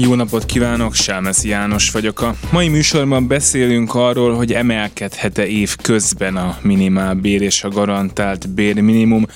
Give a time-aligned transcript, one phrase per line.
[0.00, 2.20] Jó napot kívánok, Sámeszi János vagyok.
[2.20, 9.26] A mai műsorban beszélünk arról, hogy emelkedhet-e év közben a minimálbér és a garantált bérminimum.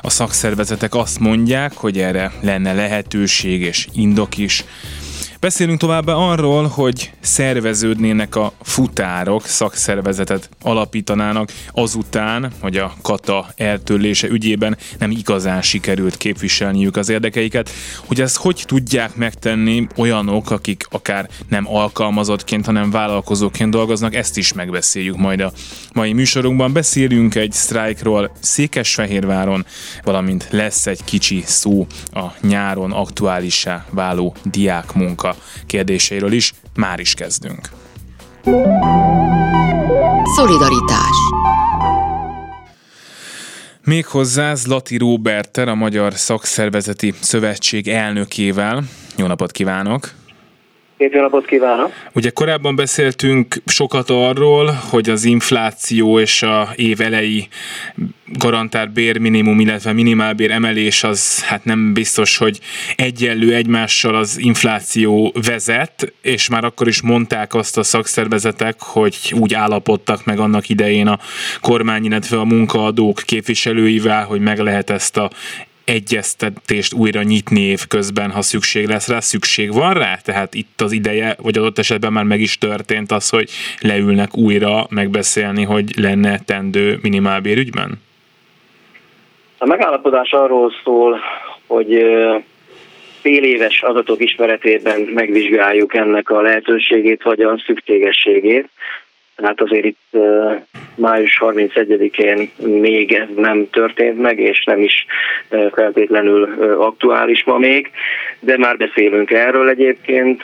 [0.00, 4.64] A szakszervezetek azt mondják, hogy erre lenne lehetőség és indok is.
[5.44, 14.76] Beszélünk továbbá arról, hogy szerveződnének a futárok, szakszervezetet alapítanának azután, hogy a kata eltörlése ügyében
[14.98, 17.70] nem igazán sikerült képviselniük az érdekeiket,
[18.06, 24.52] hogy ezt hogy tudják megtenni olyanok, akik akár nem alkalmazottként, hanem vállalkozóként dolgoznak, ezt is
[24.52, 25.52] megbeszéljük majd a
[25.92, 26.72] mai műsorunkban.
[26.72, 29.66] Beszélünk egy sztrájkról Székesfehérváron,
[30.02, 35.33] valamint lesz egy kicsi szó a nyáron aktuálissá váló diákmunka
[35.66, 36.52] kérdéseiről is.
[36.74, 37.68] Már is kezdünk.
[40.36, 41.16] Szolidaritás
[43.84, 48.84] Méghozzá Zlati Róberter, a Magyar Szakszervezeti Szövetség elnökével.
[49.16, 50.10] Jó napot kívánok!
[50.96, 51.92] Jó napot kívánok!
[52.12, 57.48] Ugye korábban beszéltünk sokat arról, hogy az infláció és a év elejé
[58.26, 62.60] garantált bérminimum, illetve minimálbér emelés az hát nem biztos, hogy
[62.96, 69.54] egyenlő egymással az infláció vezet, és már akkor is mondták azt a szakszervezetek, hogy úgy
[69.54, 71.18] állapodtak meg annak idején a
[71.60, 75.30] kormány, illetve a munkaadók képviselőivel, hogy meg lehet ezt a
[75.84, 79.20] egyeztetést újra nyitni év közben, ha szükség lesz rá.
[79.20, 80.16] Szükség van rá?
[80.24, 84.86] Tehát itt az ideje, vagy adott esetben már meg is történt az, hogy leülnek újra
[84.90, 88.02] megbeszélni, hogy lenne tendő minimálbérügyben?
[89.58, 91.20] A megállapodás arról szól,
[91.66, 92.04] hogy
[93.20, 98.68] fél éves adatok ismeretében megvizsgáljuk ennek a lehetőségét vagy a szükségességét.
[99.42, 100.16] Hát azért itt
[100.94, 105.06] május 31-én még ez nem történt meg, és nem is
[105.72, 106.42] feltétlenül
[106.78, 107.90] aktuális ma még,
[108.40, 110.42] de már beszélünk erről egyébként.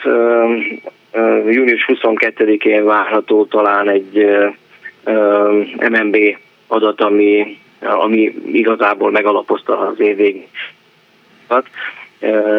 [1.47, 4.27] Június 22-én várható talán egy
[5.89, 6.17] MNB
[6.67, 10.19] adat, ami, ami igazából megalapozta az év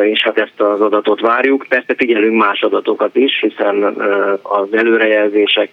[0.03, 1.67] és hát ezt az adatot várjuk.
[1.69, 3.83] Persze figyelünk más adatokat is, hiszen
[4.43, 5.71] az előrejelzések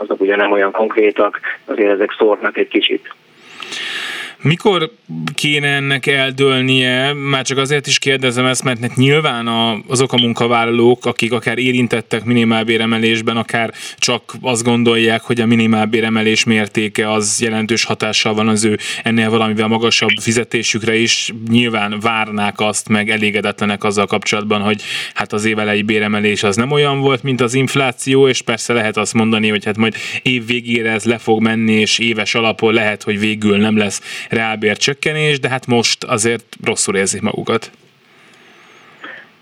[0.00, 3.14] azok ugye nem olyan konkrétak, azért ezek szórnak egy kicsit.
[4.42, 4.90] Mikor
[5.34, 7.12] kéne ennek eldőlnie?
[7.12, 9.46] Már csak azért is kérdezem ezt, mert nyilván
[9.88, 17.12] azok a munkavállalók, akik akár érintettek minimálbéremelésben, akár csak azt gondolják, hogy a minimálbéremelés mértéke
[17.12, 23.10] az jelentős hatással van az ő ennél valamivel magasabb fizetésükre is, nyilván várnák azt, meg
[23.10, 24.82] elégedetlenek azzal kapcsolatban, hogy
[25.14, 29.14] hát az évelei béremelés az nem olyan volt, mint az infláció, és persze lehet azt
[29.14, 33.18] mondani, hogy hát majd év végére ez le fog menni, és éves alapon lehet, hogy
[33.18, 37.70] végül nem lesz reálbér csökkenés, de hát most azért rosszul érzik magukat.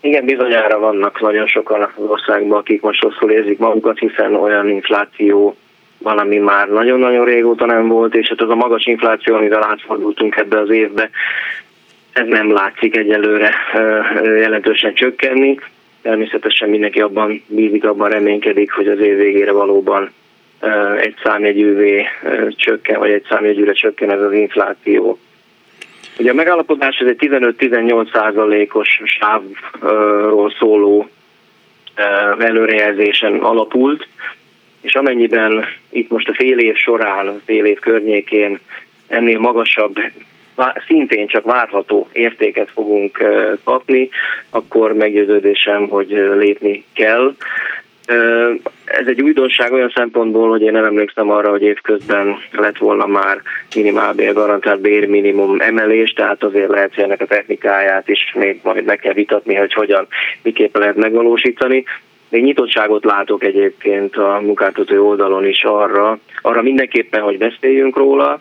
[0.01, 5.57] Igen, bizonyára vannak nagyon sokan az országban, akik most rosszul érzik magukat, hiszen olyan infláció
[5.99, 10.59] valami már nagyon-nagyon régóta nem volt, és hát az a magas infláció, amivel átfordultunk ebbe
[10.59, 11.11] az évbe,
[12.13, 13.55] ez nem látszik egyelőre
[14.23, 15.59] jelentősen csökkenni.
[16.03, 20.13] Természetesen mindenki abban bízik, abban reménykedik, hogy az év végére valóban
[21.01, 22.07] egy számjegyűvé
[22.57, 25.19] csökken, vagy egy számjegyűre csökken ez az infláció.
[26.19, 31.09] Ugye a megállapodás ez egy 15-18 százalékos sávról szóló
[32.39, 34.09] előrejelzésen alapult,
[34.81, 38.59] és amennyiben itt most a fél év során, fél év környékén
[39.09, 39.99] ennél magasabb,
[40.87, 43.19] szintén csak várható értéket fogunk
[43.65, 44.09] kapni,
[44.51, 46.09] akkor meggyőződésem, hogy
[46.39, 47.35] lépni kell.
[48.85, 53.43] Ez egy újdonság olyan szempontból, hogy én nem emlékszem arra, hogy évközben lett volna már
[53.75, 58.99] minimálbér, garantált bérminimum emelés, tehát azért lehet, hogy ennek a technikáját is még majd meg
[58.99, 60.07] kell vitatni, hogy hogyan,
[60.43, 61.85] miképpen lehet megvalósítani.
[62.29, 68.41] Még nyitottságot látok egyébként a munkáltató oldalon is arra, arra mindenképpen, hogy beszéljünk róla,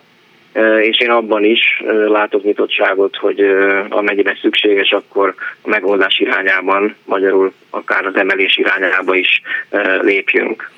[0.81, 3.41] és én abban is látok nyitottságot, hogy
[3.89, 9.41] amennyiben szükséges, akkor a megoldás irányában, magyarul akár az emelés irányába is
[10.01, 10.71] lépjünk.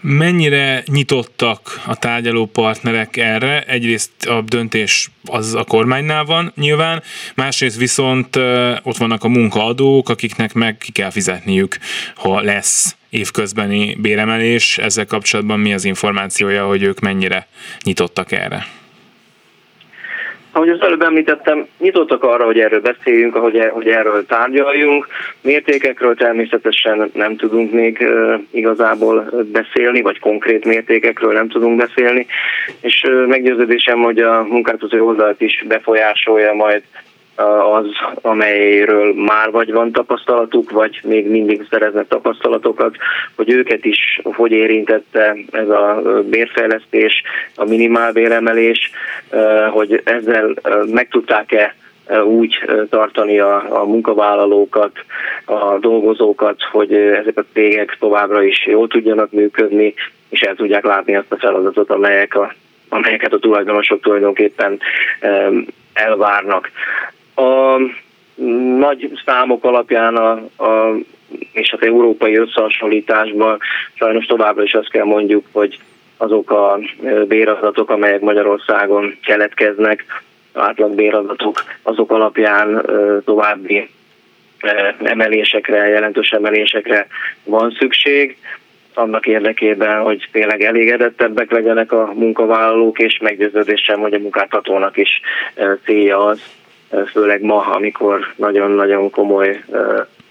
[0.00, 3.62] Mennyire nyitottak a tárgyaló partnerek erre?
[3.62, 7.02] Egyrészt a döntés az a kormánynál van nyilván,
[7.34, 8.36] másrészt viszont
[8.82, 11.76] ott vannak a munkaadók, akiknek meg ki kell fizetniük,
[12.14, 14.78] ha lesz évközbeni béremelés.
[14.78, 17.46] Ezzel kapcsolatban mi az információja, hogy ők mennyire
[17.82, 18.66] nyitottak erre?
[20.52, 25.06] Ahogy az előbb említettem, nyitottak arra, hogy erről beszéljünk, ahogy, hogy erről tárgyaljunk.
[25.40, 28.06] Mértékekről természetesen nem tudunk még
[28.50, 32.26] igazából beszélni, vagy konkrét mértékekről nem tudunk beszélni,
[32.80, 36.82] és meggyőződésem, hogy a munkáltató oldalt is befolyásolja majd
[37.72, 37.86] az,
[38.22, 42.96] amelyről már vagy van tapasztalatuk, vagy még mindig szereznek tapasztalatokat,
[43.36, 47.22] hogy őket is hogy érintette ez a bérfejlesztés,
[47.56, 48.90] a minimálbéremelés,
[49.70, 50.54] hogy ezzel
[50.86, 51.74] meg tudták-e
[52.24, 54.92] úgy tartani a, a munkavállalókat,
[55.44, 59.94] a dolgozókat, hogy ezek a cégek továbbra is jól tudjanak működni,
[60.28, 62.54] és el tudják látni azt a feladatot, amelyek a,
[62.88, 64.80] amelyeket a tulajdonosok tulajdonképpen
[65.92, 66.70] elvárnak.
[67.38, 67.78] A
[68.78, 70.30] nagy számok alapján a,
[70.64, 70.94] a
[71.52, 73.58] és az európai összehasonlításban
[73.94, 75.78] sajnos továbbra is azt kell mondjuk, hogy
[76.16, 76.78] azok a
[77.28, 82.84] béradatok, amelyek Magyarországon keletkeznek, átlag béradatok, azok alapján
[83.24, 83.88] további
[85.02, 87.06] emelésekre, jelentős emelésekre
[87.44, 88.36] van szükség
[88.94, 95.20] annak érdekében, hogy tényleg elégedettebbek legyenek a munkavállalók, és meggyőződésem, hogy a munkáltatónak is
[95.84, 96.42] célja az,
[97.12, 99.64] főleg ma, amikor nagyon-nagyon komoly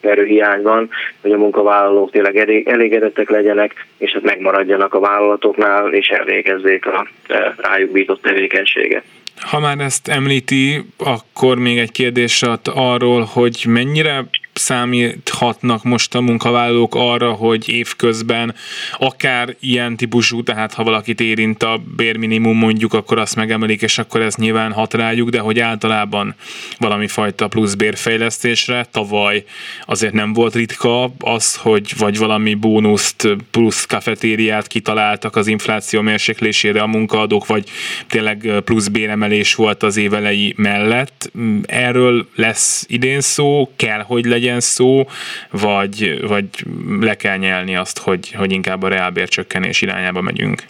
[0.02, 0.90] erőhiány van,
[1.22, 2.38] hogy a munkavállalók tényleg
[2.68, 7.08] elégedettek legyenek, és hogy megmaradjanak a vállalatoknál, és elvégezzék a
[7.58, 9.04] rájuk bízott tevékenységet.
[9.40, 12.44] Ha már ezt említi, akkor még egy kérdés
[12.74, 14.26] arról, hogy mennyire
[14.58, 18.56] számíthatnak most a munkavállalók arra, hogy évközben
[18.98, 24.22] akár ilyen típusú, tehát ha valakit érint a bérminimum mondjuk, akkor azt megemelik, és akkor
[24.22, 26.36] ez nyilván hat rájuk, de hogy általában
[26.78, 29.44] valami fajta plusz bérfejlesztésre, tavaly
[29.86, 36.82] azért nem volt ritka az, hogy vagy valami bónuszt plusz kafetériát kitaláltak az infláció mérséklésére
[36.82, 37.70] a munkaadók, vagy
[38.08, 41.32] tényleg plusz béremelés volt az évelei mellett.
[41.66, 45.04] Erről lesz idén szó, kell, hogy legyen legyen szó,
[45.52, 46.46] vagy, vagy
[47.02, 50.62] le kell nyelni azt, hogy, hogy inkább a reálbércsökkenés irányába megyünk?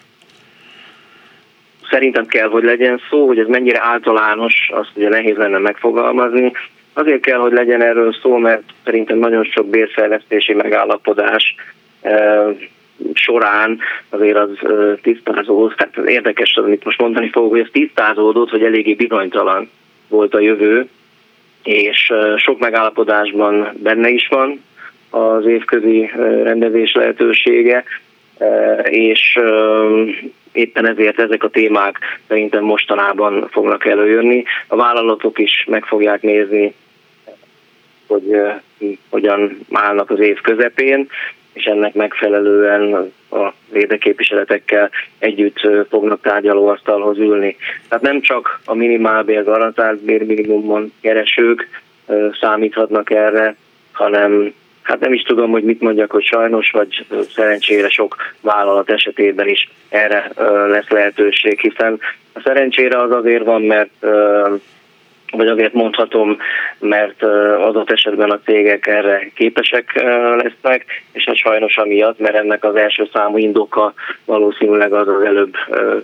[1.89, 6.51] Szerintem kell, hogy legyen szó, hogy ez mennyire általános, azt ugye nehéz lenne megfogalmazni.
[6.93, 11.55] Azért kell, hogy legyen erről szó, mert szerintem nagyon sok bérfejlesztési megállapodás
[13.13, 13.79] során
[14.09, 14.49] azért az
[15.01, 19.69] tisztázódott, tehát érdekes, amit most mondani fogok, hogy ez tisztázódott, hogy eléggé bizonytalan
[20.07, 20.87] volt a jövő,
[21.67, 24.63] és sok megállapodásban benne is van
[25.09, 26.11] az évközi
[26.43, 27.83] rendezés lehetősége,
[28.83, 29.39] és
[30.51, 31.97] éppen ezért ezek a témák
[32.27, 34.43] szerintem mostanában fognak előjönni.
[34.67, 36.73] A vállalatok is meg fogják nézni,
[38.07, 38.41] hogy
[39.09, 41.07] hogyan állnak az év közepén,
[41.57, 44.89] és ennek megfelelően a védeképviseletekkel
[45.19, 47.55] együtt fognak tárgyalóasztalhoz ülni.
[47.89, 51.67] Tehát nem csak a minimálbér, garantált bérminimumon keresők
[52.39, 53.55] számíthatnak erre,
[53.91, 59.47] hanem hát nem is tudom, hogy mit mondjak, hogy sajnos, vagy szerencsére sok vállalat esetében
[59.47, 60.31] is erre
[60.67, 61.99] lesz lehetőség, hiszen
[62.33, 63.89] a szerencsére az azért van, mert
[65.31, 66.37] vagy azért mondhatom,
[66.79, 67.23] mert
[67.59, 70.03] adott esetben a cégek erre képesek
[70.43, 73.93] lesznek, és ez sajnos amiatt, mert ennek az első számú indoka
[74.25, 75.53] valószínűleg az az előbb,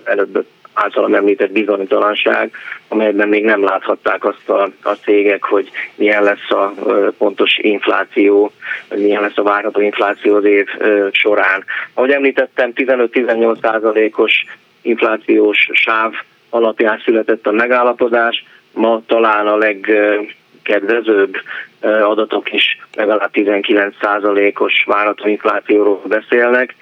[0.04, 2.52] előbb általam említett bizonytalanság,
[2.88, 6.74] amelyben még nem láthatták azt a, a cégek, hogy milyen lesz a
[7.18, 8.52] pontos infláció,
[8.90, 10.68] vagy milyen lesz a várható infláció az év
[11.12, 11.64] során.
[11.94, 14.46] Ahogy említettem, 15-18 százalékos
[14.82, 16.14] inflációs sáv
[16.50, 21.38] alapján született a megállapodás, ma talán a legkedvezőbb
[21.82, 26.76] adatok is legalább 19%-os várható inflációról beszélnek,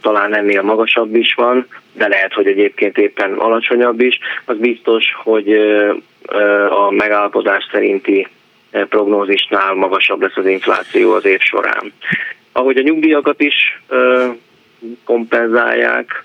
[0.00, 4.18] talán ennél magasabb is van, de lehet, hogy egyébként éppen alacsonyabb is.
[4.44, 5.52] Az biztos, hogy
[6.70, 8.28] a megállapodás szerinti
[8.70, 11.92] prognózisnál magasabb lesz az infláció az év során.
[12.52, 13.82] Ahogy a nyugdíjakat is
[15.04, 16.24] kompenzálják,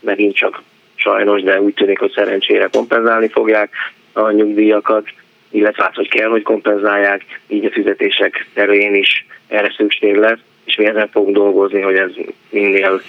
[0.00, 0.62] megint csak
[0.94, 3.70] sajnos, de úgy tűnik, hogy szerencsére kompenzálni fogják
[4.18, 5.08] a nyugdíjakat,
[5.50, 10.76] illetve hát, hogy kell, hogy kompenzálják, így a fizetések terén is erre szükség lesz, és
[10.76, 12.10] mi ezen fogunk dolgozni, hogy ez
[12.50, 13.02] minél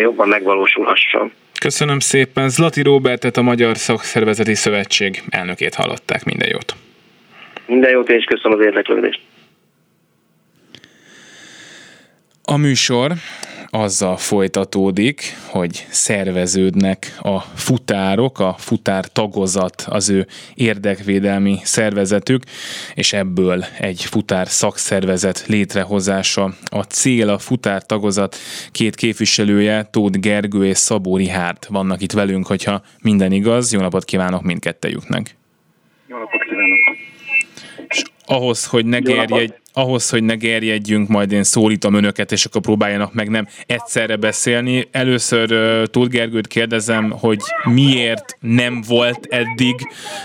[0.00, 1.32] jobban megvalósulhasson.
[1.60, 2.48] Köszönöm szépen.
[2.48, 6.24] Zlati Robertet, a Magyar Szakszervezeti Szövetség elnökét hallották.
[6.24, 6.74] Minden jót.
[7.66, 9.20] Minden jót, és köszönöm az érdeklődést.
[12.46, 13.12] A műsor
[13.70, 22.42] azzal folytatódik, hogy szerveződnek a futárok, a futár tagozat az ő érdekvédelmi szervezetük,
[22.94, 26.54] és ebből egy futár szakszervezet létrehozása.
[26.64, 28.36] A cél a futár tagozat
[28.72, 33.72] két képviselője, Tóth Gergő és Szabó Rihárd vannak itt velünk, hogyha minden igaz.
[33.72, 35.36] Jó napot kívánok mindkettejüknek!
[36.06, 36.43] Jó napot
[38.26, 43.12] ahhoz, hogy ne gerjedj, ahhoz, hogy ne gerjedjünk, majd én szólítom önöket, és akkor próbáljanak
[43.12, 44.88] meg nem egyszerre beszélni.
[44.90, 49.74] Először uh, Tóth Gergőt kérdezem, hogy miért nem volt eddig,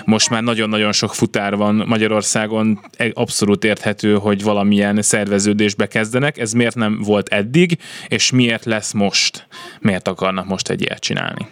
[0.05, 6.53] most már nagyon-nagyon sok futár van Magyarországon, e, abszolút érthető, hogy valamilyen szerveződésbe kezdenek, ez
[6.53, 7.77] miért nem volt eddig,
[8.07, 9.47] és miért lesz most?
[9.79, 11.47] Miért akarnak most egy ilyet csinálni?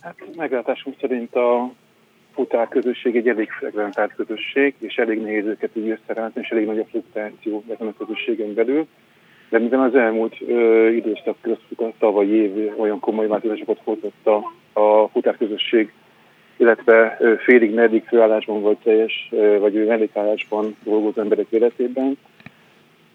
[0.00, 1.72] Hát meglátásunk szerint a
[2.38, 6.78] futár közösség egy elég fragmentált közösség, és elég nehéz őket így összerázni, és elég nagy
[6.78, 8.86] a fluktuáció ezen a közösségen belül.
[9.48, 14.42] De mivel az elmúlt ö, időszak között a tavalyi év olyan komoly változásokat hozott a,
[14.80, 15.92] a futárközösség,
[16.56, 22.18] illetve ö, félig, meddig főállásban vagy teljes, ö, vagy mellékállásban dolgozó emberek életében,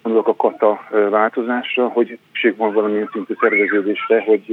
[0.02, 4.44] gondolok a kata változásra, hogy szükség van valamilyen szintű szerveződésre, hogy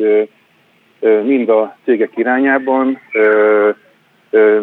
[0.99, 3.69] ö, mind a cégek irányában, ö,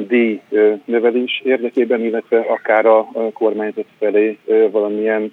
[0.06, 0.40] díj
[0.84, 4.38] növelés érdekében, illetve akár a kormányzat felé
[4.70, 5.32] valamilyen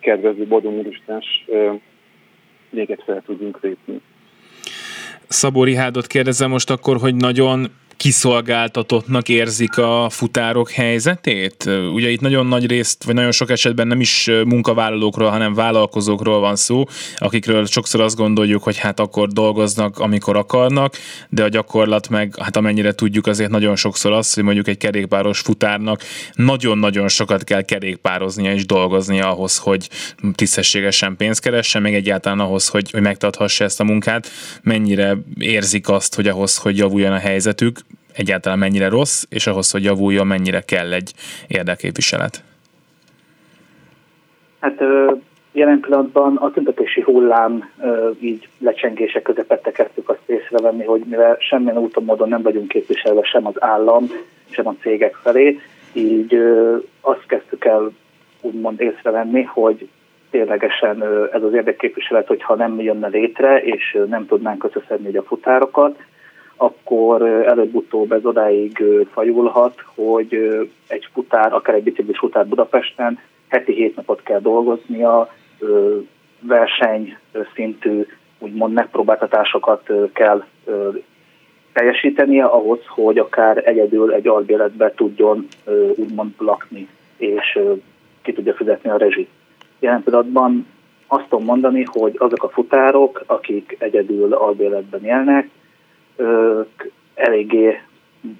[0.00, 1.44] kedvező bodomorostás
[2.70, 4.00] véget fel tudjunk lépni.
[5.28, 7.66] Szabó Rihádot kérdezem most akkor, hogy nagyon
[7.98, 11.70] kiszolgáltatottnak érzik a futárok helyzetét?
[11.92, 16.56] Ugye itt nagyon nagy részt, vagy nagyon sok esetben nem is munkavállalókról, hanem vállalkozókról van
[16.56, 16.84] szó,
[17.16, 20.96] akikről sokszor azt gondoljuk, hogy hát akkor dolgoznak, amikor akarnak,
[21.28, 25.40] de a gyakorlat meg, hát amennyire tudjuk, azért nagyon sokszor az, hogy mondjuk egy kerékpáros
[25.40, 26.02] futárnak
[26.32, 29.88] nagyon-nagyon sokat kell kerékpároznia és dolgoznia ahhoz, hogy
[30.34, 34.30] tisztességesen pénzt keressen, meg egyáltalán ahhoz, hogy, hogy megtarthassa ezt a munkát.
[34.62, 37.86] Mennyire érzik azt, hogy ahhoz, hogy javuljon a helyzetük,
[38.18, 41.12] egyáltalán mennyire rossz, és ahhoz, hogy javuljon, mennyire kell egy
[41.48, 42.44] érdekképviselet?
[44.60, 44.82] Hát
[45.52, 47.70] jelen pillanatban a tüntetési hullám
[48.20, 53.46] így lecsengése közepette kezdtük azt észrevenni, hogy mivel semmilyen úton módon nem vagyunk képviselve sem
[53.46, 54.06] az állam,
[54.50, 55.60] sem a cégek felé,
[55.92, 56.38] így
[57.00, 57.92] azt kezdtük el
[58.40, 59.88] úgymond észrevenni, hogy
[60.30, 65.98] ténylegesen ez az érdekképviselet, hogyha nem jönne létre, és nem tudnánk összeszedni a futárokat,
[66.58, 73.96] akkor előbb-utóbb ez odáig fajulhat, hogy egy futár, akár egy biciklis futár Budapesten heti hét
[73.96, 75.32] napot kell dolgoznia,
[76.40, 77.16] verseny
[77.54, 78.06] szintű
[78.38, 80.44] úgymond megpróbáltatásokat kell
[81.72, 85.46] teljesítenie ahhoz, hogy akár egyedül egy albéletbe tudjon
[85.96, 87.58] úgymond lakni, és
[88.22, 89.28] ki tudja fizetni a rezsit.
[89.80, 90.66] Jelen pillanatban
[91.06, 95.48] azt tudom mondani, hogy azok a futárok, akik egyedül albéletben élnek,
[97.14, 97.80] eléggé,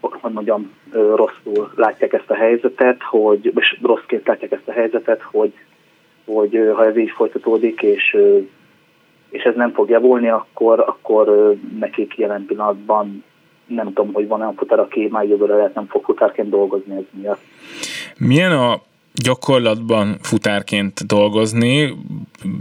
[0.01, 5.53] hogy mondjam, rosszul látják ezt a helyzetet, hogy, és rosszként látják ezt a helyzetet, hogy,
[6.25, 8.17] hogy ha ez így folytatódik, és,
[9.31, 13.25] és ez nem fog javulni, akkor, akkor nekik jelen pillanatban
[13.67, 17.03] nem tudom, hogy van-e a futár, aki már jövőre lehet nem fog futárként dolgozni ez
[17.11, 17.41] miatt.
[18.19, 18.81] Milyen a
[19.23, 21.95] gyakorlatban futárként dolgozni.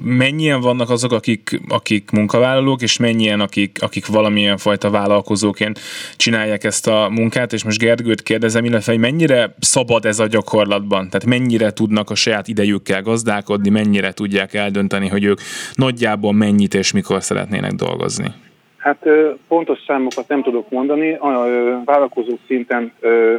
[0.04, 5.80] Mennyien vannak azok, akik, akik munkavállalók, és mennyien, akik, akik valamilyen fajta vállalkozóként
[6.16, 11.10] csinálják ezt a munkát, és most Gergőt kérdezem, illetve hogy mennyire szabad ez a gyakorlatban?
[11.10, 15.40] Tehát mennyire tudnak a saját idejükkel gazdálkodni, mennyire tudják eldönteni, hogy ők
[15.74, 18.34] nagyjából mennyit és mikor szeretnének dolgozni?
[18.78, 19.06] Hát
[19.48, 21.46] pontos számokat nem tudok mondani, a
[21.86, 22.94] vállalkozó szinten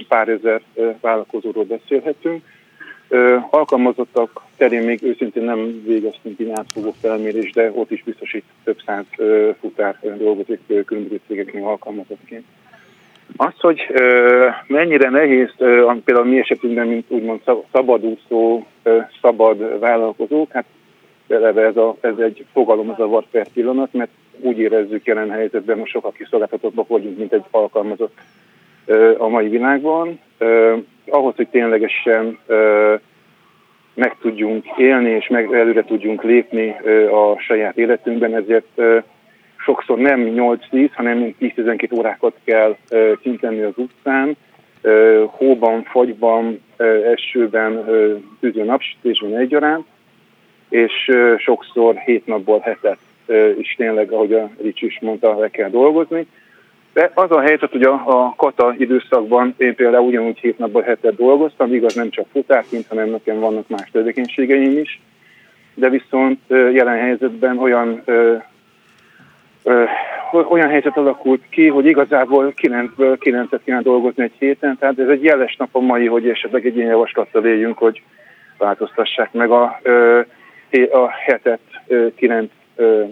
[0.09, 0.61] pár ezer
[1.01, 2.43] vállalkozóról beszélhetünk,
[3.51, 9.05] alkalmazottak terén még őszintén nem végeztünk így átfogó felmérés, de ott is biztosít több száz
[9.61, 12.45] futár dolgozik különböző cégeknél alkalmazottként.
[13.37, 13.81] Az, hogy
[14.67, 15.55] mennyire nehéz,
[16.05, 17.41] például mi esetünkben, mint úgymond
[17.73, 18.67] szabadúszó,
[19.21, 20.65] szabad vállalkozók, hát
[21.29, 24.11] eleve ez, a, ez egy fogalom, ez a var per pillanat, mert
[24.41, 28.19] úgy érezzük jelen helyzetben, most sokkal kiszolgáltatottnak vagyunk, mint egy alkalmazott
[29.19, 30.21] a mai világban.
[31.07, 32.39] Ahhoz, hogy ténylegesen
[33.95, 36.69] meg tudjunk élni és meg előre tudjunk lépni
[37.11, 38.81] a saját életünkben, ezért
[39.57, 42.77] sokszor nem 8-10, hanem 10-12 órákat kell
[43.23, 44.37] kint az utcán,
[45.27, 46.63] hóban, fagyban,
[47.15, 47.85] esőben,
[48.41, 49.87] tűző napsütésben egyaránt,
[50.69, 52.99] és sokszor hét napból hetet
[53.59, 56.27] is tényleg, ahogy a Ricsi is mondta, le kell dolgozni.
[56.99, 61.17] De az a helyzet, hogy a, a kata időszakban én például ugyanúgy hét napban hetet
[61.17, 65.01] dolgoztam, igaz nem csak futárként, hanem nekem vannak más tevékenységeim is.
[65.75, 68.03] de viszont jelen helyzetben olyan
[70.49, 75.23] olyan helyzet alakult ki, hogy igazából 9-ből 9-et kéne dolgozni egy héten, tehát ez egy
[75.23, 78.03] jeles nap a mai, hogy esetleg egy ilyen javaslattal éljünk, hogy
[78.57, 79.81] változtassák meg a,
[80.93, 81.61] a hetet
[82.17, 82.51] 9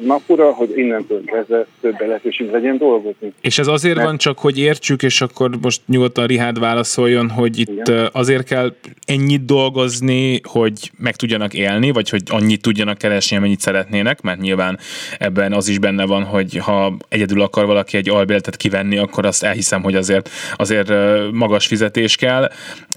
[0.01, 3.33] napura, hogy innentől kezdve több lehetőség legyen dolgozni.
[3.41, 4.07] És ez azért Mert...
[4.07, 8.09] van csak, hogy értsük, és akkor most nyugodtan Rihád válaszoljon, hogy itt Igen.
[8.13, 14.21] azért kell ennyit dolgozni, hogy meg tudjanak élni, vagy hogy annyit tudjanak keresni, amennyit szeretnének,
[14.21, 14.79] mert nyilván
[15.19, 19.45] ebben az is benne van, hogy ha egyedül akar valaki egy albérletet kivenni, akkor azt
[19.45, 20.93] elhiszem, hogy azért, azért
[21.33, 22.51] magas fizetés kell,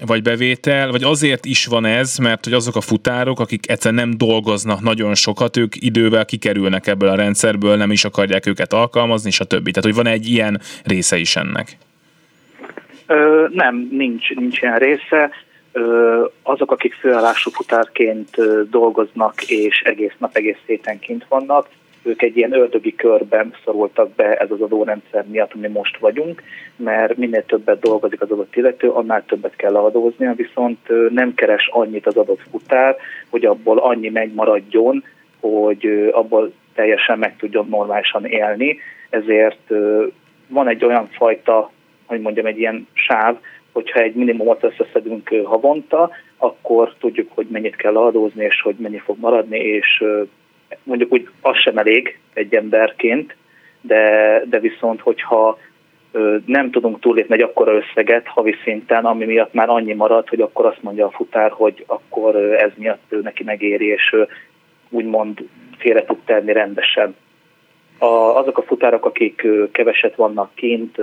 [0.06, 4.10] vagy bevétel, vagy azért is van ez, mert hogy azok a futárok, akik egyszer nem
[4.16, 9.30] dolgoznak nagyon sokat, ők idővel kikerül kikerülnek ebből a rendszerből, nem is akarják őket alkalmazni,
[9.48, 9.70] többi.
[9.70, 11.76] Tehát, hogy van egy ilyen része is ennek?
[13.06, 15.30] Ö, nem, nincs, nincs ilyen része.
[15.72, 18.36] Ö, azok, akik főállású futárként
[18.70, 21.68] dolgoznak, és egész nap, egész héten kint vannak,
[22.02, 26.42] ők egy ilyen ördögi körben szorultak be ez az adórendszer miatt, ami most vagyunk,
[26.76, 30.78] mert minél többet dolgozik az adott illető, annál többet kell adóznia, viszont
[31.10, 32.96] nem keres annyit az adott futár,
[33.30, 35.04] hogy abból annyi megmaradjon,
[35.40, 38.78] hogy abból teljesen meg tudjon normálisan élni,
[39.10, 39.68] ezért
[40.46, 41.70] van egy olyan fajta,
[42.06, 43.36] hogy mondjam, egy ilyen sáv,
[43.72, 49.18] hogyha egy minimumot összeszedünk havonta, akkor tudjuk, hogy mennyit kell adózni, és hogy mennyi fog
[49.18, 50.04] maradni, és
[50.82, 53.36] mondjuk úgy az sem elég egy emberként,
[53.80, 55.58] de, de viszont, hogyha
[56.44, 60.66] nem tudunk túlépni egy akkora összeget havi szinten, ami miatt már annyi marad, hogy akkor
[60.66, 64.16] azt mondja a futár, hogy akkor ez miatt ő neki megéri, és
[64.90, 67.16] úgymond félre tud tenni rendesen.
[67.98, 70.96] A, azok a futárok, akik keveset vannak kint,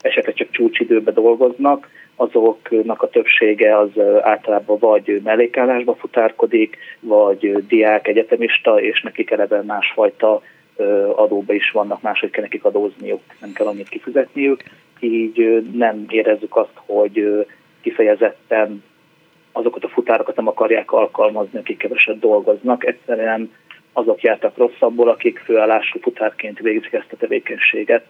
[0.00, 3.90] esetleg csak csúcsidőben dolgoznak, azoknak a többsége az
[4.22, 10.42] általában vagy mellékállásba futárkodik, vagy diák, egyetemista, és nekik eleve másfajta
[11.14, 14.62] adóba is vannak, máshogy kell nekik adózniuk, nem kell annyit kifizetniük,
[15.00, 17.46] így nem érezzük azt, hogy
[17.80, 18.82] kifejezetten
[19.56, 22.86] azokat a futárokat nem akarják alkalmazni, akik keveset dolgoznak.
[22.86, 23.52] Egyszerűen
[23.92, 28.04] azok jártak rosszabbul, akik főállású futárként végzik ezt a tevékenységet.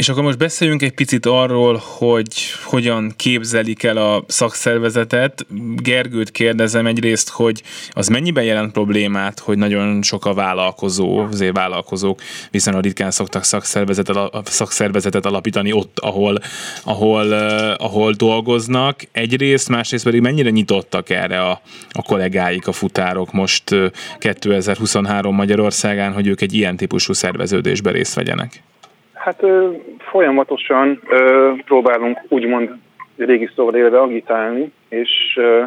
[0.00, 5.46] És akkor most beszéljünk egy picit arról, hogy hogyan képzelik el a szakszervezetet.
[5.76, 12.20] Gergőt kérdezem egyrészt, hogy az mennyiben jelent problémát, hogy nagyon sok a vállalkozó, azért vállalkozók
[12.50, 16.38] viszonylag ritkán szoktak szakszervezetet, szakszervezetet alapítani ott, ahol,
[16.84, 19.00] ahol, uh, ahol dolgoznak.
[19.12, 23.86] Egyrészt, másrészt pedig mennyire nyitottak erre a, a kollégáik, a futárok most uh,
[24.18, 28.62] 2023 Magyarországán, hogy ők egy ilyen típusú szerveződésbe részt vegyenek?
[29.20, 32.70] Hát ö, folyamatosan ö, próbálunk úgymond
[33.16, 35.64] régi szóval élve agitálni, és, ö,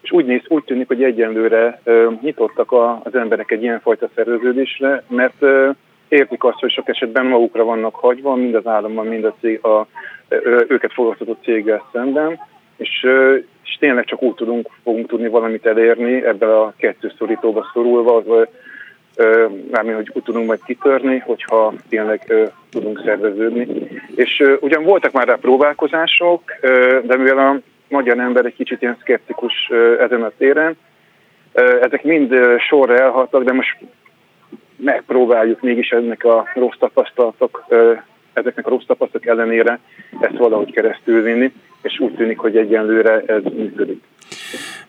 [0.00, 5.02] és úgy, néz, úgy tűnik, hogy egyenlőre ö, nyitottak a, az emberek egy ilyenfajta szerveződésre,
[5.08, 5.70] mert ö,
[6.08, 9.86] értik azt, hogy sok esetben magukra vannak hagyva, mind az államban, mind a, cég, a
[10.28, 12.38] ö, őket foglalkoztató céggel szemben,
[12.76, 17.70] és, ö, és tényleg csak úgy tudunk, fogunk tudni valamit elérni ebben a kettő szorítóba
[17.72, 18.48] szorulva, vagy
[19.70, 22.32] mármint, hogy úgy tudunk majd kitörni, hogyha tényleg
[22.70, 23.66] tudunk szerveződni.
[24.14, 26.42] És ugyan voltak már rá próbálkozások,
[27.02, 30.76] de mivel a magyar ember egy kicsit ilyen szkeptikus ezen a téren,
[31.82, 32.34] ezek mind
[32.68, 33.76] sorra elhattak, de most
[34.76, 37.64] megpróbáljuk mégis ennek a rossz tapasztalatok,
[38.32, 39.78] ezeknek a rossz tapasztalatok ellenére
[40.20, 41.52] ezt valahogy keresztül vinni,
[41.82, 44.02] és úgy tűnik, hogy egyenlőre ez működik.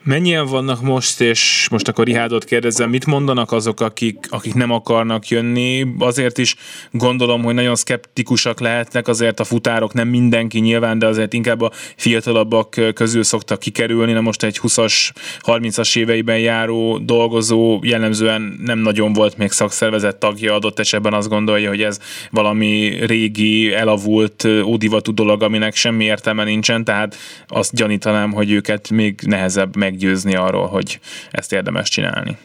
[0.07, 5.27] Mennyien vannak most, és most akkor Rihádot kérdezem, mit mondanak azok, akik, akik nem akarnak
[5.27, 5.85] jönni?
[5.99, 6.55] Azért is
[6.91, 11.71] gondolom, hogy nagyon szkeptikusak lehetnek, azért a futárok nem mindenki nyilván, de azért inkább a
[11.95, 14.11] fiatalabbak közül szoktak kikerülni.
[14.11, 15.09] Na most egy 20-as,
[15.41, 21.69] 30-as éveiben járó dolgozó jellemzően nem nagyon volt még szakszervezet tagja, adott esetben azt gondolja,
[21.69, 21.99] hogy ez
[22.31, 27.15] valami régi, elavult, ódivatú dolog, aminek semmi értelme nincsen, tehát
[27.47, 29.46] azt gyanítanám, hogy őket még nehezebb
[29.77, 30.99] meggyőzni arról, hogy
[31.31, 32.37] ezt érdemes csinálni?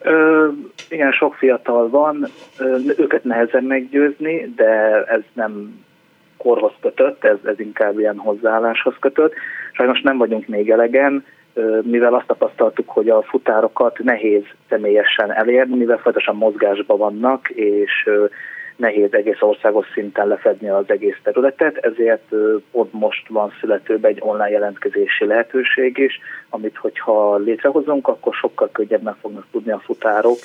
[0.00, 0.48] Ö,
[0.88, 2.26] igen, sok fiatal van,
[2.58, 5.84] ö, őket nehezen meggyőzni, de ez nem
[6.36, 9.32] korhoz kötött, ez, ez inkább ilyen hozzáálláshoz kötött.
[9.72, 11.24] Sajnos nem vagyunk még elegen,
[11.82, 18.08] mivel azt tapasztaltuk, hogy a futárokat nehéz személyesen elérni, mivel folyamatosan mozgásban vannak, és
[18.82, 22.34] nehéz egész országos szinten lefedni az egész területet, ezért
[22.70, 29.16] pont most van születőben egy online jelentkezési lehetőség is, amit hogyha létrehozunk, akkor sokkal könnyebben
[29.20, 30.38] fognak tudni a futárok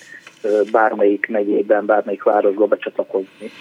[0.71, 3.52] bármelyik megyében, bármelyik városba becsatlakozni.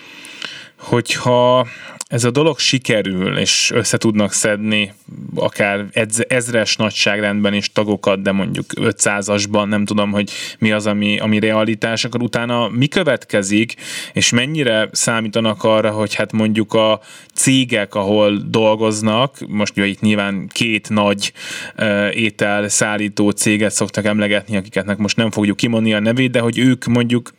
[0.78, 1.66] Hogyha
[2.08, 4.92] ez a dolog sikerül, és össze tudnak szedni
[5.34, 5.86] akár
[6.28, 12.04] ezres nagyságrendben is tagokat, de mondjuk 500-asban, nem tudom, hogy mi az, ami, ami realitás,
[12.04, 13.74] akkor utána mi következik,
[14.12, 17.00] és mennyire számítanak arra, hogy hát mondjuk a
[17.34, 21.32] cégek, ahol dolgoznak, most ugye itt nyilván két nagy
[21.78, 26.58] uh, étel szállító céget szoktak emlegetni, akiketnek most nem fogjuk kimondani a nevét, de hogy
[26.58, 27.34] ők mondjuk,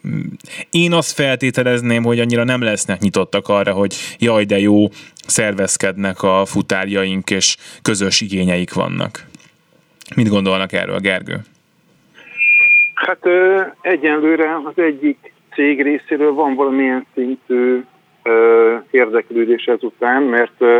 [0.71, 4.87] én azt feltételezném, hogy annyira nem lesznek nyitottak arra, hogy jaj, de jó,
[5.27, 9.25] szervezkednek a futárjaink, és közös igényeik vannak.
[10.15, 11.37] Mit gondolnak erről, Gergő?
[12.93, 17.83] Hát ö, egyenlőre az egyik cég részéről van valamilyen szintű
[18.23, 20.79] ö, érdeklődés ezután, mert ö,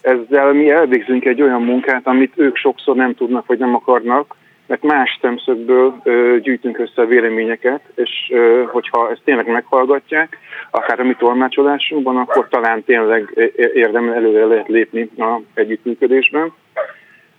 [0.00, 4.34] ezzel mi elvégzünk egy olyan munkát, amit ők sokszor nem tudnak, vagy nem akarnak,
[4.68, 10.38] mert más szemszögből ö, gyűjtünk össze véleményeket, és ö, hogyha ezt tényleg meghallgatják,
[10.70, 16.52] akár a mi tolmácsolásunkban, akkor talán tényleg érdemel előre lehet lépni a együttműködésben.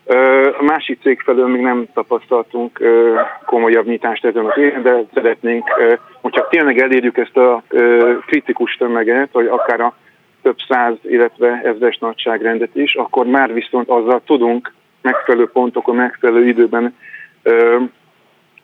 [0.06, 5.04] Ö, a másik cég felől még nem tapasztaltunk ö, komolyabb nyitást ezen az éven, de
[5.14, 9.96] szeretnénk, ö, hogyha tényleg elérjük ezt a ö, kritikus tömeget, vagy akár a
[10.42, 16.96] több száz, illetve ezres nagyságrendet is, akkor már viszont azzal tudunk megfelelő pontokon, megfelelő időben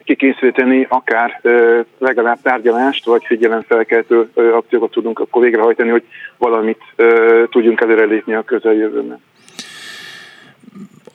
[0.03, 1.41] kikészíteni akár
[1.97, 6.03] legalább tárgyalást, vagy figyelemfelkeltő akciókat tudunk akkor végrehajtani, hogy
[6.37, 6.81] valamit
[7.49, 9.21] tudjunk előrelépni a közeljövőben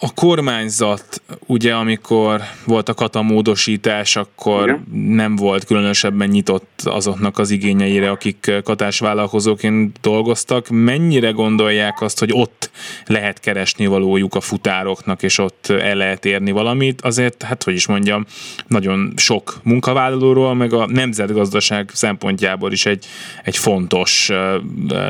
[0.03, 4.87] a kormányzat, ugye amikor volt a katamódosítás, akkor Igen.
[5.15, 10.69] nem volt különösebben nyitott azoknak az igényeire, akik katásvállalkozóként dolgoztak.
[10.69, 12.71] Mennyire gondolják azt, hogy ott
[13.07, 17.01] lehet keresni valójuk a futároknak, és ott el lehet érni valamit?
[17.01, 18.27] Azért, hát hogy is mondjam,
[18.67, 23.07] nagyon sok munkavállalóról, meg a nemzetgazdaság szempontjából is egy,
[23.45, 24.31] egy fontos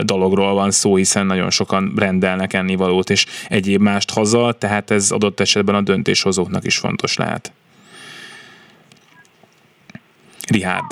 [0.03, 5.10] dologról van szó, hiszen nagyon sokan rendelnek ennivalót és egyéb mást haza, tehát tehát ez
[5.10, 7.52] adott esetben a döntéshozóknak is fontos lehet.
[10.50, 10.90] Rihárd.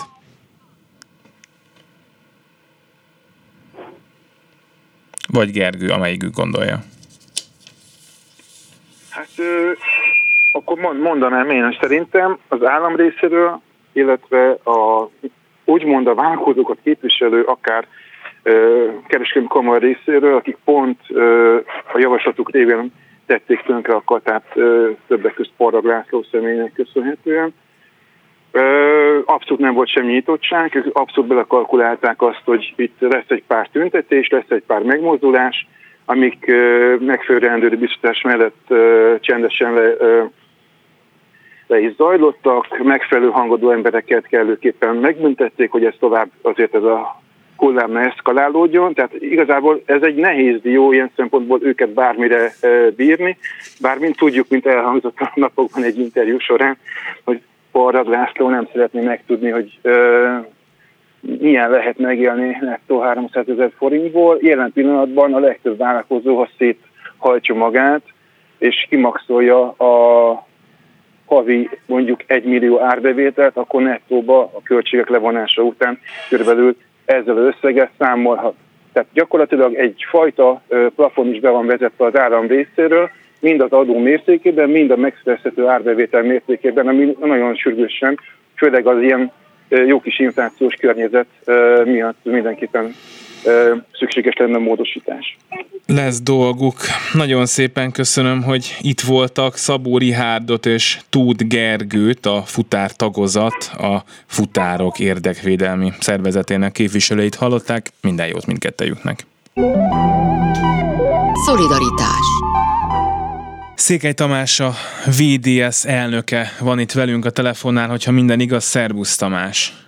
[5.33, 6.79] Vagy Gergő, amelyikük gondolja.
[9.11, 9.73] Hát ö,
[10.53, 13.61] akkor mondanám én, hogy szerintem az állam részéről,
[13.93, 15.09] illetve a,
[15.65, 17.87] úgymond a vállalkozókat képviselő, akár
[19.07, 21.57] kereskedelmi kamar részéről, akik pont ö,
[21.93, 22.93] a javaslatuk révén
[23.29, 24.45] tették tönkre a katát
[25.07, 27.55] többek között Parag László személynek köszönhetően.
[29.25, 34.29] Abszolút nem volt semmi nyitottság, ők abszolút belekalkulálták azt, hogy itt lesz egy pár tüntetés,
[34.29, 35.67] lesz egy pár megmozdulás,
[36.05, 36.47] amik
[36.99, 38.75] megfelelő rendőri biztosítás mellett
[39.21, 39.95] csendesen le,
[41.67, 47.21] le is zajlottak, megfelelő hangodó embereket kellőképpen megbüntették, hogy ez tovább azért ez a
[47.59, 52.53] hullám ne eszkalálódjon, tehát igazából ez egy nehéz dió ilyen szempontból őket bármire
[52.97, 53.39] bírni,
[53.81, 56.77] bár mint tudjuk, mint elhangzott a napokban egy interjú során,
[57.25, 57.41] hogy
[57.73, 59.79] Parrad László nem szeretné megtudni, hogy
[61.21, 64.39] milyen lehet megélni nettó 300 ezer forintból.
[64.41, 68.03] Jelen pillanatban a legtöbb vállalkozó, ha széthajtja magát,
[68.59, 70.47] és kimaxolja a
[71.27, 76.77] havi mondjuk 1 millió árbevételt, akkor nettóba a költségek levonása után körülbelül
[77.09, 78.55] ezzel az összeggel számolhat.
[78.93, 80.63] Tehát gyakorlatilag egyfajta
[80.97, 85.67] plafon is be van vezetve az állam részéről, mind az adó mértékében, mind a megszerezhető
[85.67, 88.19] árbevétel mértékében, ami nagyon sürgősen,
[88.57, 89.33] főleg az ilyen
[89.69, 91.27] jó kis inflációs környezet
[91.85, 92.95] miatt mindenképpen
[93.93, 95.37] szükséges lenne a módosítás.
[95.87, 96.77] Lesz dolguk.
[97.13, 104.05] Nagyon szépen köszönöm, hogy itt voltak Szabó Rihárdot és Tud Gergőt, a futár tagozat, a
[104.27, 107.91] futárok érdekvédelmi szervezetének képviselőit hallották.
[108.01, 109.27] Minden jót mindkettejüknek.
[111.47, 112.27] Szolidaritás
[113.75, 114.75] Székely Tamás a
[115.07, 119.88] VDS elnöke van itt velünk a telefonnál, hogyha minden igaz, szervusz Tamás!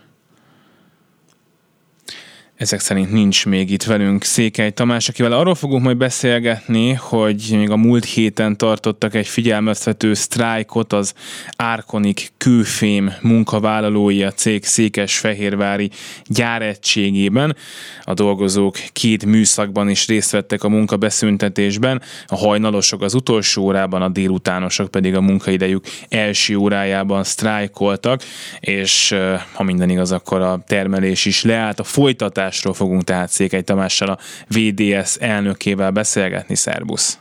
[2.61, 7.71] Ezek szerint nincs még itt velünk Székely Tamás, akivel arról fogunk majd beszélgetni, hogy még
[7.71, 11.15] a múlt héten tartottak egy figyelmeztető sztrájkot az
[11.57, 15.91] Árkonik kőfém munkavállalói a cég Székesfehérvári
[16.27, 17.57] gyáregységében.
[18.03, 24.09] A dolgozók két műszakban is részt vettek a munkabeszüntetésben, a hajnalosok az utolsó órában, a
[24.09, 28.23] délutánosok pedig a munkaidejük első órájában sztrájkoltak,
[28.61, 29.15] és
[29.53, 31.81] ha minden igaz, akkor a termelés is leállt.
[31.81, 36.55] A folytatás megoldásról fogunk tehát Székely Tamással a VDS elnökével beszélgetni.
[36.55, 37.19] Szerbusz!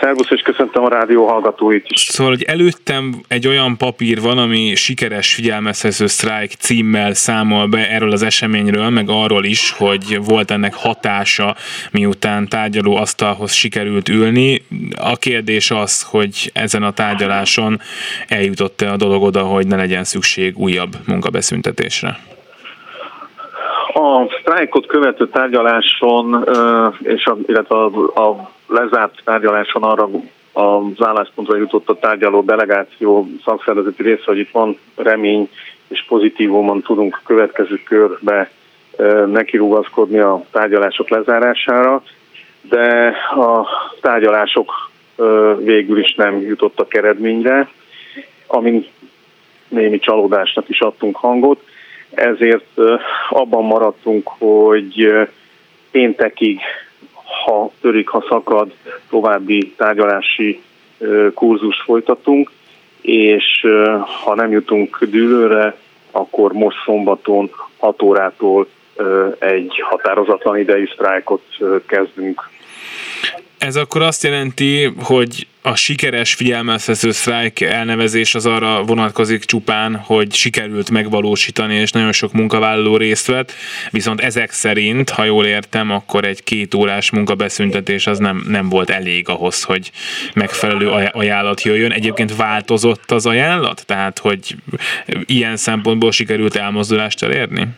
[0.00, 2.00] Szervusz, és köszöntöm a rádió hallgatóit is.
[2.00, 8.12] Szóval, hogy előttem egy olyan papír van, ami sikeres figyelmeztető sztrájk címmel számol be erről
[8.12, 11.56] az eseményről, meg arról is, hogy volt ennek hatása,
[11.90, 14.62] miután tárgyaló asztalhoz sikerült ülni.
[14.96, 17.80] A kérdés az, hogy ezen a tárgyaláson
[18.28, 22.18] eljutott-e a dolog oda, hogy ne legyen szükség újabb munkabeszüntetésre?
[23.94, 26.48] A sztrájkot követő tárgyaláson,
[27.02, 30.08] és a, illetve a, a lezárt tárgyaláson arra
[30.52, 35.48] az álláspontra jutott a tárgyaló delegáció szakszervezeti része, hogy itt van remény
[35.88, 38.50] és pozitívumon tudunk a következő körbe
[39.26, 42.02] nekirugaszkodni a tárgyalások lezárására,
[42.60, 43.66] de a
[44.00, 44.90] tárgyalások
[45.58, 47.68] végül is nem jutottak eredményre,
[48.46, 48.86] amin
[49.68, 51.60] némi csalódásnak is adtunk hangot,
[52.14, 52.78] ezért
[53.30, 55.12] abban maradtunk, hogy
[55.90, 56.60] péntekig
[57.44, 58.72] ha törik, ha szakad,
[59.10, 60.62] további tárgyalási
[61.34, 62.50] kurzus folytatunk,
[63.00, 63.66] és
[64.24, 65.76] ha nem jutunk dűlőre,
[66.10, 68.66] akkor most szombaton 6 órától
[69.38, 71.42] egy határozatlan idei sztrájkot
[71.86, 72.50] kezdünk
[73.62, 80.34] ez akkor azt jelenti, hogy a sikeres figyelmeztető sztrájk elnevezés az arra vonatkozik csupán, hogy
[80.34, 83.52] sikerült megvalósítani, és nagyon sok munkavállaló részt vett,
[83.90, 88.90] viszont ezek szerint, ha jól értem, akkor egy két órás munkabeszüntetés az nem, nem volt
[88.90, 89.90] elég ahhoz, hogy
[90.34, 91.92] megfelelő ajánlat jöjjön.
[91.92, 93.86] Egyébként változott az ajánlat?
[93.86, 94.56] Tehát, hogy
[95.26, 97.68] ilyen szempontból sikerült elmozdulást elérni?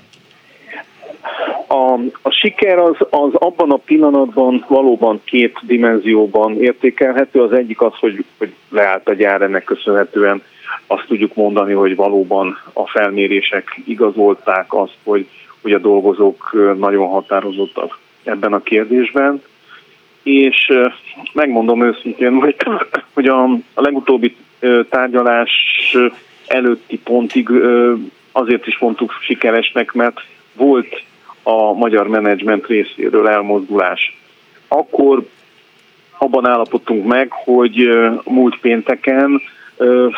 [1.74, 7.40] A, a siker az, az abban a pillanatban valóban két dimenzióban értékelhető.
[7.40, 10.42] Az egyik az, hogy, hogy leállt a gyár ennek köszönhetően.
[10.86, 15.28] Azt tudjuk mondani, hogy valóban a felmérések igazolták azt, hogy,
[15.62, 19.42] hogy a dolgozók nagyon határozottak ebben a kérdésben.
[20.22, 20.72] És
[21.32, 22.56] megmondom őszintén, hogy,
[23.12, 23.42] hogy a,
[23.74, 24.36] a legutóbbi
[24.88, 25.50] tárgyalás
[26.46, 27.48] előtti pontig
[28.32, 30.20] azért is mondtuk sikeresnek, mert
[30.52, 31.02] volt
[31.44, 34.18] a magyar menedzsment részéről elmozdulás.
[34.68, 35.26] Akkor
[36.18, 37.88] abban állapodtunk meg, hogy
[38.24, 39.40] múlt pénteken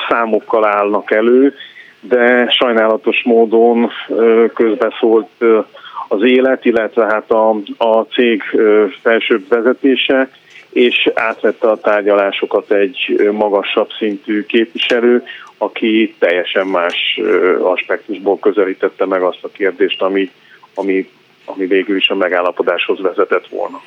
[0.08, 1.54] számokkal állnak elő,
[2.00, 3.90] de sajnálatos módon
[4.54, 5.28] közbeszólt
[6.08, 8.42] az élet, illetve hát a, a cég
[9.02, 10.30] felsőbb vezetése,
[10.70, 15.22] és átvette a tárgyalásokat egy magasabb szintű képviselő,
[15.58, 17.20] aki teljesen más
[17.62, 20.30] aspektusból közelítette meg azt a kérdést, ami,
[20.76, 21.06] ami
[21.46, 23.82] ami végül is a megállapodáshoz vezetett volna.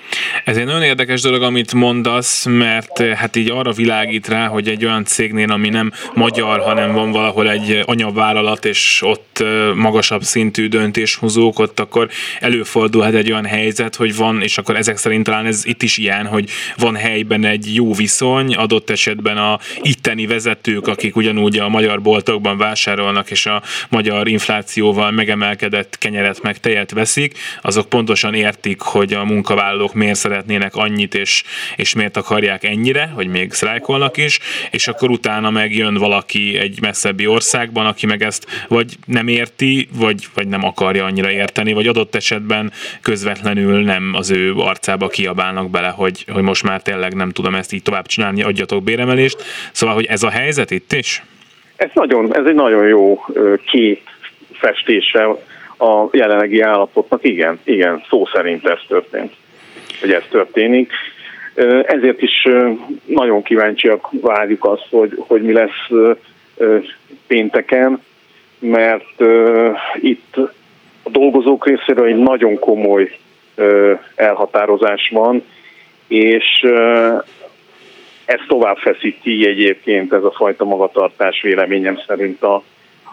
[0.46, 4.68] Ez egy nagyon érdekes dolog, amit mondasz, mert eh, hát így arra világít rá, hogy
[4.68, 10.22] egy olyan cégnél, ami nem magyar, hanem van valahol egy anyavállalat, és ott eh, magasabb
[10.22, 15.46] szintű döntéshozók, ott akkor előfordulhat egy olyan helyzet, hogy van, és akkor ezek szerint talán
[15.46, 20.88] ez itt is ilyen, hogy van helyben egy jó viszony, adott esetben a itteni vezetők,
[20.88, 27.38] akik ugyanúgy a magyar boltokban vásárolnak, és a magyar inflációval megemelkedett kenyeret meg tejet veszik,
[27.62, 31.44] azok pontosan értik, hogy a munkavállalók miért szeretnének annyit, és,
[31.76, 34.40] és miért akarják ennyire, hogy még sztrájkolnak is,
[34.72, 40.28] és akkor utána megjön valaki egy messzebbi országban, aki meg ezt vagy nem érti, vagy,
[40.34, 45.90] vagy nem akarja annyira érteni, vagy adott esetben közvetlenül nem az ő arcába kiabálnak bele,
[45.90, 49.44] hogy, hogy most már tényleg nem tudom ezt így tovább csinálni, adjatok béremelést.
[49.72, 51.24] Szóval, hogy ez a helyzet itt is?
[51.76, 53.26] Ez, nagyon, ez egy nagyon jó
[53.66, 54.02] kép
[54.54, 55.28] festése
[55.80, 57.24] a jelenlegi állapotnak.
[57.24, 59.34] Igen, igen, szó szerint ez történt,
[60.00, 60.92] hogy ez történik.
[61.86, 62.48] Ezért is
[63.06, 66.16] nagyon kíváncsiak várjuk azt, hogy, hogy mi lesz
[67.28, 68.02] pénteken,
[68.60, 69.22] mert
[69.96, 70.38] itt
[71.04, 73.18] a dolgozók részéről egy nagyon komoly
[74.16, 75.44] elhatározás van,
[76.08, 76.66] és
[78.26, 82.64] ez tovább feszíti egyébként ez a fajta magatartás véleményem szerint a,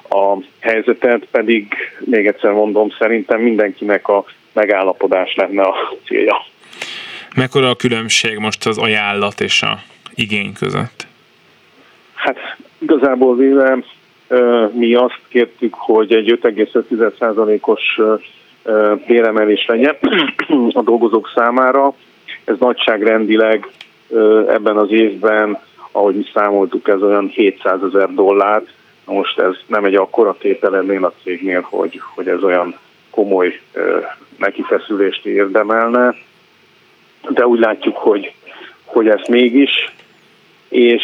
[0.08, 6.36] a helyzetet, pedig még egyszer mondom, szerintem mindenkinek a megállapodás lenne a célja.
[7.36, 9.78] Mekkora a különbség most az ajánlat és a
[10.14, 11.06] igény között?
[12.14, 12.36] Hát
[12.78, 13.78] igazából véve
[14.72, 18.00] mi azt kértük, hogy egy 5,5%-os
[19.06, 19.96] béremelés legyen
[20.72, 21.94] a dolgozók számára.
[22.44, 23.68] Ez nagyságrendileg
[24.48, 25.58] ebben az évben,
[25.92, 28.14] ahogy mi számoltuk, ez olyan 700 ezer
[29.06, 32.78] most ez nem egy akkora tétel ennél a cégnél, hogy, hogy ez olyan
[33.10, 33.60] komoly
[34.38, 36.14] nekifeszülést érdemelne,
[37.28, 38.32] de úgy látjuk, hogy,
[38.84, 39.92] hogy ez mégis,
[40.68, 41.02] és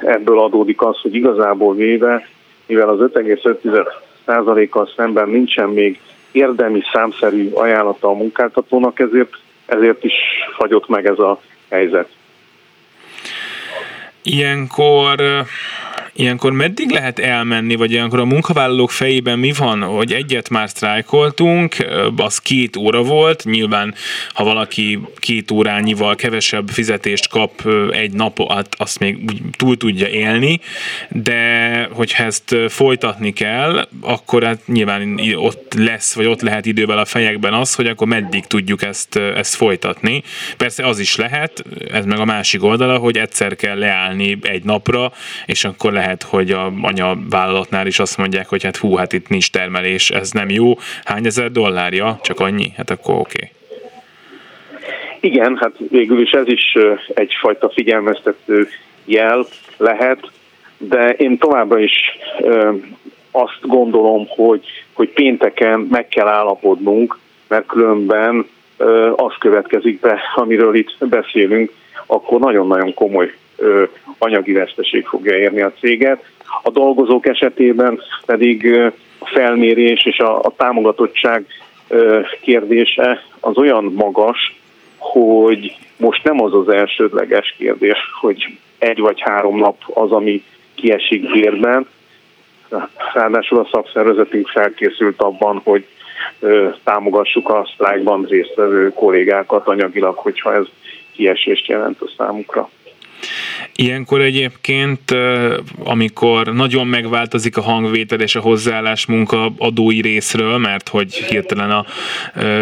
[0.00, 2.28] ebből adódik az, hogy igazából véve,
[2.66, 6.00] mivel az 5,5%-kal szemben nincsen még
[6.32, 9.32] érdemi számszerű ajánlata a munkáltatónak, ezért,
[9.66, 10.14] ezért is
[10.56, 12.08] fagyott meg ez a helyzet.
[14.22, 15.44] Ilyenkor
[16.16, 21.76] Ilyenkor meddig lehet elmenni, vagy ilyenkor a munkavállalók fejében mi van, hogy egyet már sztrájkoltunk,
[22.16, 23.94] az két óra volt, nyilván
[24.32, 29.18] ha valaki két órányival kevesebb fizetést kap egy napot, azt még
[29.56, 30.60] túl tudja élni,
[31.08, 37.04] de hogyha ezt folytatni kell, akkor hát nyilván ott lesz, vagy ott lehet idővel a
[37.04, 40.22] fejekben az, hogy akkor meddig tudjuk ezt, ezt folytatni.
[40.56, 45.12] Persze az is lehet, ez meg a másik oldala, hogy egyszer kell leállni egy napra,
[45.46, 49.28] és akkor lehet lehet, hogy a anyavállalatnál is azt mondják, hogy hát hú, hát itt
[49.28, 50.74] nincs termelés, ez nem jó.
[51.04, 52.18] Hány ezer dollárja?
[52.22, 52.72] Csak annyi?
[52.76, 53.36] Hát akkor oké.
[53.36, 53.50] Okay.
[55.20, 56.76] Igen, hát végül is ez is
[57.14, 58.68] egyfajta figyelmeztető
[59.04, 60.30] jel lehet,
[60.78, 62.18] de én továbbra is
[63.30, 68.46] azt gondolom, hogy, hogy pénteken meg kell állapodnunk, mert különben
[69.16, 71.72] az következik be, amiről itt beszélünk,
[72.06, 73.32] akkor nagyon-nagyon komoly
[74.18, 76.24] anyagi veszteség fogja érni a céget.
[76.62, 78.80] A dolgozók esetében pedig
[79.18, 81.46] a felmérés és a, a támogatottság
[82.40, 84.54] kérdése az olyan magas,
[84.98, 88.46] hogy most nem az az elsődleges kérdés, hogy
[88.78, 91.86] egy vagy három nap az, ami kiesik bérben.
[93.14, 95.86] Ráadásul a szakszervezetünk felkészült abban, hogy
[96.84, 100.66] támogassuk a sztrájkban résztvevő kollégákat anyagilag, hogyha ez
[101.12, 102.70] kiesést jelent a számukra.
[103.74, 105.14] Ilyenkor egyébként,
[105.84, 109.06] amikor nagyon megváltozik a hangvétel és a hozzáállás
[109.58, 111.86] adói részről, mert hogy hirtelen a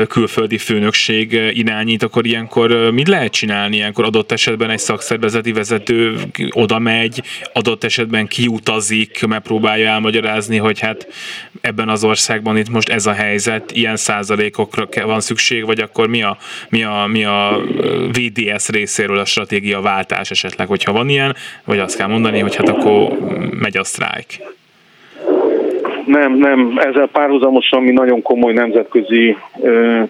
[0.06, 3.76] külföldi főnökség irányít, akkor ilyenkor mit lehet csinálni?
[3.76, 6.14] Ilyenkor adott esetben egy szakszervezeti vezető
[6.50, 7.22] oda megy,
[7.52, 11.06] adott esetben kiutazik, megpróbálja elmagyarázni, hogy hát
[11.60, 16.22] ebben az országban itt most ez a helyzet, ilyen százalékokra van szükség, vagy akkor mi
[16.22, 16.36] a,
[16.68, 17.60] mi a, mi a
[18.12, 21.34] VDS részéről a stratégia váltás esetleg, hogyha van ilyen,
[21.64, 23.18] vagy azt kell mondani, hogy hát akkor
[23.60, 24.26] megy a sztrájk?
[26.06, 26.72] Nem, nem.
[26.76, 29.36] Ezzel párhuzamosan mi nagyon komoly nemzetközi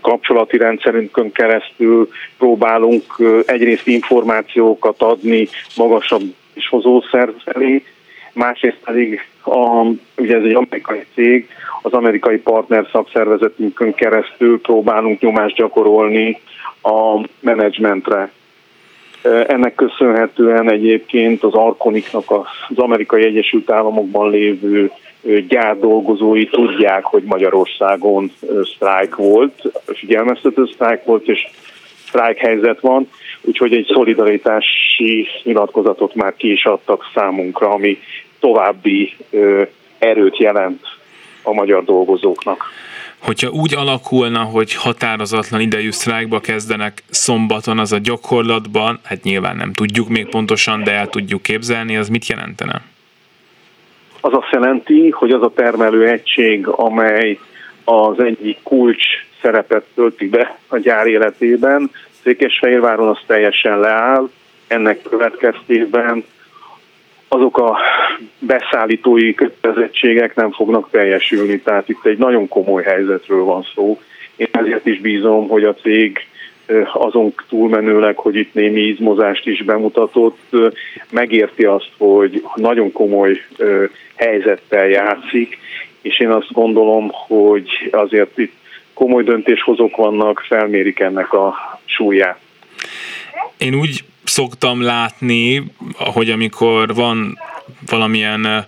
[0.01, 3.03] kapcsolati rendszerünkön keresztül próbálunk
[3.47, 7.85] egyrészt információkat adni magasabb és hozószer felé,
[8.33, 11.49] másrészt pedig a, ugye ez egy amerikai cég,
[11.83, 16.41] az amerikai partner szakszervezetünkön keresztül próbálunk nyomást gyakorolni
[16.83, 18.31] a menedzsmentre.
[19.23, 24.91] Ennek köszönhetően egyébként az Arkoniknak az amerikai Egyesült Államokban lévő
[25.49, 28.33] gyár dolgozói tudják, hogy Magyarországon
[28.75, 31.47] sztrájk volt, figyelmeztető sztrájk volt, és
[32.07, 33.09] sztrájk helyzet van,
[33.41, 37.99] úgyhogy egy szolidaritási nyilatkozatot már ki is adtak számunkra, ami
[38.41, 39.17] további
[39.99, 40.81] erőt jelent
[41.43, 42.65] a magyar dolgozóknak.
[43.23, 49.73] Hogyha úgy alakulna, hogy határozatlan idejű sztrájkba kezdenek szombaton, az a gyakorlatban, hát nyilván nem
[49.73, 52.83] tudjuk még pontosan, de el tudjuk képzelni, az mit jelentene?
[54.21, 57.39] Az azt jelenti, hogy az a termelő egység, amely
[57.85, 59.05] az egyik kulcs
[59.43, 61.91] szerepet tölti be a gyár életében,
[62.23, 64.31] Székesfehérváron az teljesen leáll,
[64.67, 66.25] ennek következtében
[67.35, 67.79] azok a
[68.38, 74.01] beszállítói kötelezettségek nem fognak teljesülni, tehát itt egy nagyon komoly helyzetről van szó.
[74.37, 76.27] Én ezért is bízom, hogy a cég
[76.92, 80.57] azon túlmenőleg, hogy itt némi izmozást is bemutatott,
[81.11, 83.40] megérti azt, hogy nagyon komoly
[84.14, 85.59] helyzettel játszik,
[86.03, 88.55] és én azt gondolom, hogy azért itt
[88.95, 92.40] komoly döntéshozók vannak, felmérik ennek a súlyát.
[93.59, 95.64] Én úgy szoktam látni,
[95.97, 97.38] hogy amikor van
[97.87, 98.66] valamilyen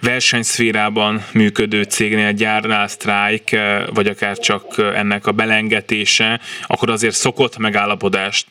[0.00, 3.56] versenyszférában működő cégnél gyárnál sztrájk,
[3.94, 8.46] vagy akár csak ennek a belengetése, akkor azért szokott megállapodást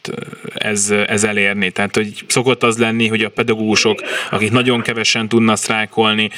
[0.54, 1.72] ez, ez elérni.
[1.72, 6.30] Tehát, hogy szokott az lenni, hogy a pedagógusok, akik nagyon kevesen tudnak sztrájkolni,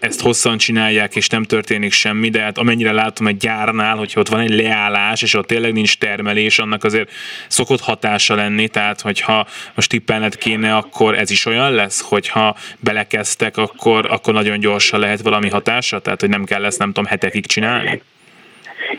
[0.00, 4.28] ezt hosszan csinálják, és nem történik semmi, de hát amennyire látom egy gyárnál, hogyha ott
[4.28, 7.10] van egy leállás, és ott tényleg nincs termelés, annak azért
[7.48, 13.56] szokott hatása lenni, tehát hogyha most tippelned kéne, akkor ez is olyan lesz, hogyha belekezdtek,
[13.56, 16.00] akkor, akkor nagyon gyorsan lehet valami hatása?
[16.00, 18.02] Tehát, hogy nem kell ezt nem tudom hetekig csinálni?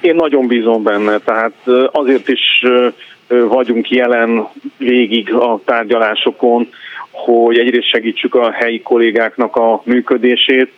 [0.01, 2.65] Én nagyon bízom benne, tehát azért is
[3.27, 6.69] vagyunk jelen végig a tárgyalásokon,
[7.11, 10.71] hogy egyrészt segítsük a helyi kollégáknak a működését,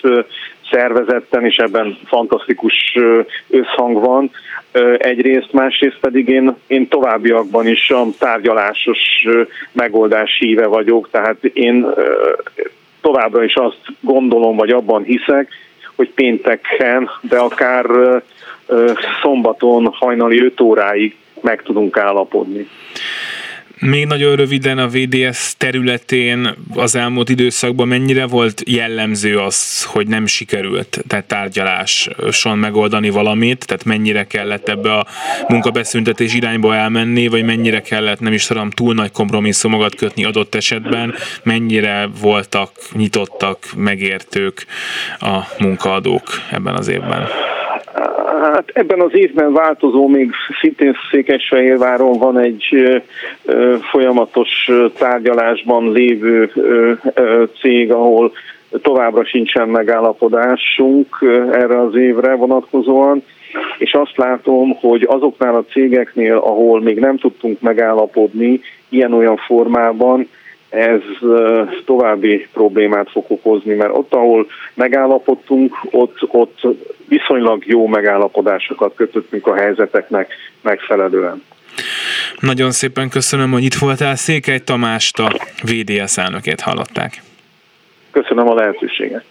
[0.71, 2.97] szervezetten, és ebben fantasztikus
[3.49, 4.31] összhang van.
[4.97, 8.99] Egyrészt, másrészt pedig én, én továbbiakban is a tárgyalásos
[9.71, 11.85] megoldás híve vagyok, tehát én
[13.03, 15.47] továbbra is azt gondolom, vagy abban hiszek,
[15.95, 17.85] hogy pénteken, de akár
[19.21, 22.67] szombaton hajnali 5 óráig meg tudunk állapodni.
[23.85, 30.25] Még nagyon röviden a VDS területén az elmúlt időszakban mennyire volt jellemző az, hogy nem
[30.25, 35.07] sikerült tehát tárgyaláson megoldani valamit, tehát mennyire kellett ebbe a
[35.47, 41.13] munkabeszüntetés irányba elmenni, vagy mennyire kellett nem is tudom túl nagy kompromisszumokat kötni adott esetben,
[41.43, 44.65] mennyire voltak nyitottak, megértők
[45.19, 47.27] a munkaadók ebben az évben?
[48.51, 50.31] Hát ebben az évben változó, még
[50.61, 53.01] szintén Székesfehérváron van egy
[53.91, 56.51] folyamatos tárgyalásban lévő
[57.61, 58.31] cég, ahol
[58.81, 61.17] továbbra sincsen megállapodásunk
[61.51, 63.23] erre az évre vonatkozóan,
[63.77, 70.27] és azt látom, hogy azoknál a cégeknél, ahol még nem tudtunk megállapodni ilyen-olyan formában,
[70.69, 71.01] ez
[71.85, 76.61] további problémát fog okozni, mert ott, ahol megállapodtunk, ott, ott
[77.17, 81.43] viszonylag jó megállapodásokat kötöttünk a helyzeteknek megfelelően.
[82.39, 84.15] Nagyon szépen köszönöm, hogy itt voltál.
[84.15, 85.31] Székely Tamást, a
[85.63, 87.21] VDS elnökét hallották.
[88.11, 89.23] Köszönöm a lehetőséget.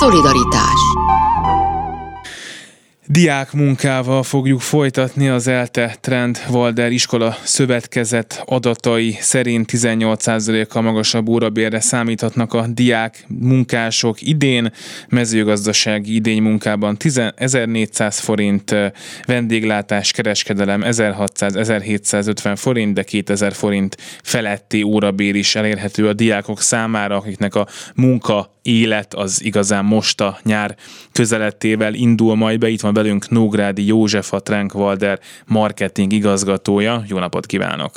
[0.00, 0.80] Szolidaritás
[3.12, 11.80] Diák munkával fogjuk folytatni az ELTE Trend Valder iskola szövetkezet adatai szerint 18%-kal magasabb órabérre
[11.80, 14.72] számíthatnak a diák munkások idén,
[15.08, 16.96] mezőgazdasági idény munkában
[17.34, 18.74] 1400 forint,
[19.26, 27.54] vendéglátás, kereskedelem 1600-1750 forint, de 2000 forint feletti órabér is elérhető a diákok számára, akiknek
[27.54, 30.76] a munka élet az igazán most a nyár
[31.12, 32.68] közelettével indul majd be.
[32.68, 34.72] Itt van velünk Nógrádi József, a Trank
[35.46, 37.02] marketing igazgatója.
[37.08, 37.92] Jó napot kívánok!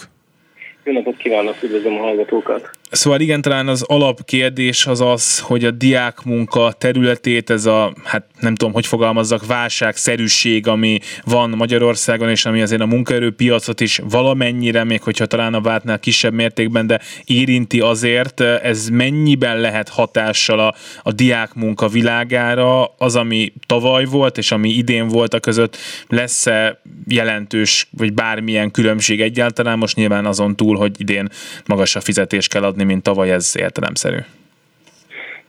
[0.84, 2.70] Jó napot kívánok, üdvözlöm a hallgatókat!
[2.92, 8.56] Szóval igen, talán az alapkérdés az az, hogy a diákmunka területét, ez a, hát nem
[8.56, 15.02] tudom, hogy fogalmazzak, válságszerűség, ami van Magyarországon, és ami azért a munkaerőpiacot is valamennyire, még
[15.02, 21.12] hogyha talán a vártnál kisebb mértékben, de érinti azért, ez mennyiben lehet hatással a, a
[21.12, 25.78] diákmunka világára, az, ami tavaly volt, és ami idén volt a között,
[26.08, 31.30] lesz-e jelentős, vagy bármilyen különbség egyáltalán, most nyilván azon túl, hogy idén
[31.66, 34.18] magas a fizetés kell adni, mint tavaly, ez értelemszerű.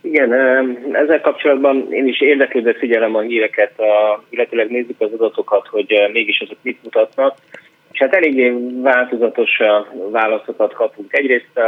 [0.01, 0.33] Igen,
[0.93, 3.73] ezzel kapcsolatban én is érdeklődve figyelem a híreket,
[4.29, 7.37] illetőleg nézzük az adatokat, hogy mégis azok mit mutatnak.
[7.93, 9.51] És hát eléggé változatos
[10.11, 11.13] válaszokat kapunk.
[11.13, 11.61] Egyrészt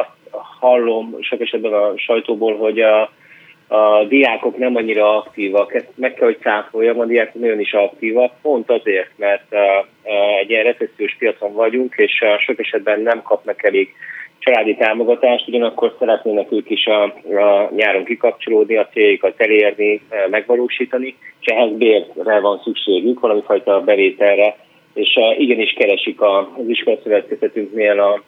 [0.00, 0.10] azt
[0.60, 3.00] hallom sok esetben a sajtóból, hogy a,
[3.68, 5.74] a diákok nem annyira aktívak.
[5.74, 9.54] Ezt meg kell, hogy cáfoljam, a diákok nagyon is aktívak, pont azért, mert
[10.40, 13.94] egy ilyen recessziós piacon vagyunk, és sok esetben nem kapnak elég
[14.42, 21.16] családi támogatást, ugyanakkor szeretnének ők is a, a nyáron kikapcsolódni, a céljaikat elérni, e, megvalósítani,
[21.40, 24.56] és ehhez bérre van szükségük, valami fajta bevételre,
[24.94, 28.22] és e, igenis keresik az iskolaszövetkezetünknél a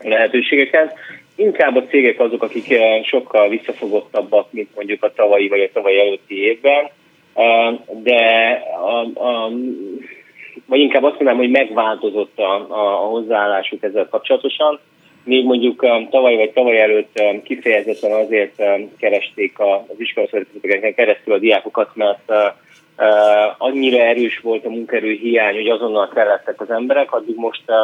[0.00, 0.94] lehetőségeket.
[1.36, 6.00] Inkább a cégek azok, akik e, sokkal visszafogottabbak, mint mondjuk a tavalyi vagy a tavalyi
[6.00, 6.90] előtti évben,
[8.02, 8.50] de
[8.82, 9.50] a, a,
[10.66, 14.80] vagy inkább azt mondanám, hogy megváltozott a, a, a hozzáállásuk ezzel kapcsolatosan
[15.28, 21.34] még mondjuk um, tavaly vagy tavaly előtt um, kifejezetten azért um, keresték az iskolaszövetkezeteken keresztül
[21.34, 22.36] a diákokat, mert uh,
[22.98, 27.76] uh, annyira erős volt a munkerő hiány, hogy azonnal kellettek az emberek, addig most uh,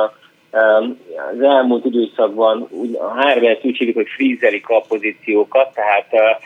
[1.32, 2.68] az elmúlt időszakban
[2.99, 6.40] a HR úgy hívjuk, hogy frízelik a pozíciókat, tehát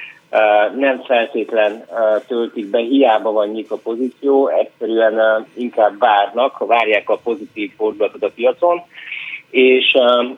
[0.76, 1.84] nem feltétlen
[2.26, 8.30] töltik be, hiába van nyitva a pozíció, egyszerűen inkább várnak, várják a pozitív fordulatot a
[8.34, 8.82] piacon,
[9.50, 9.92] és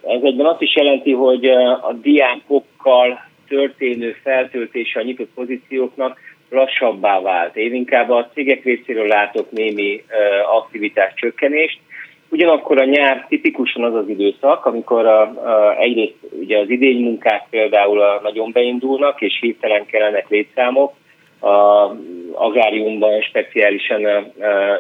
[0.07, 1.45] ez egyben azt is jelenti, hogy
[1.81, 6.19] a diákokkal történő feltöltése a nyitott pozícióknak
[6.51, 7.57] lassabbá vált.
[7.57, 10.05] Én inkább a cégek részéről látok némi
[10.47, 11.79] aktivitás csökkenést,
[12.33, 18.01] Ugyanakkor a nyár tipikusan az az időszak, amikor a, a, egyrészt ugye az idénymunkák például
[18.01, 20.95] a, nagyon beindulnak, és hirtelen kellenek létszámok.
[21.41, 21.49] A
[22.33, 24.25] agráriumban speciálisan a, a,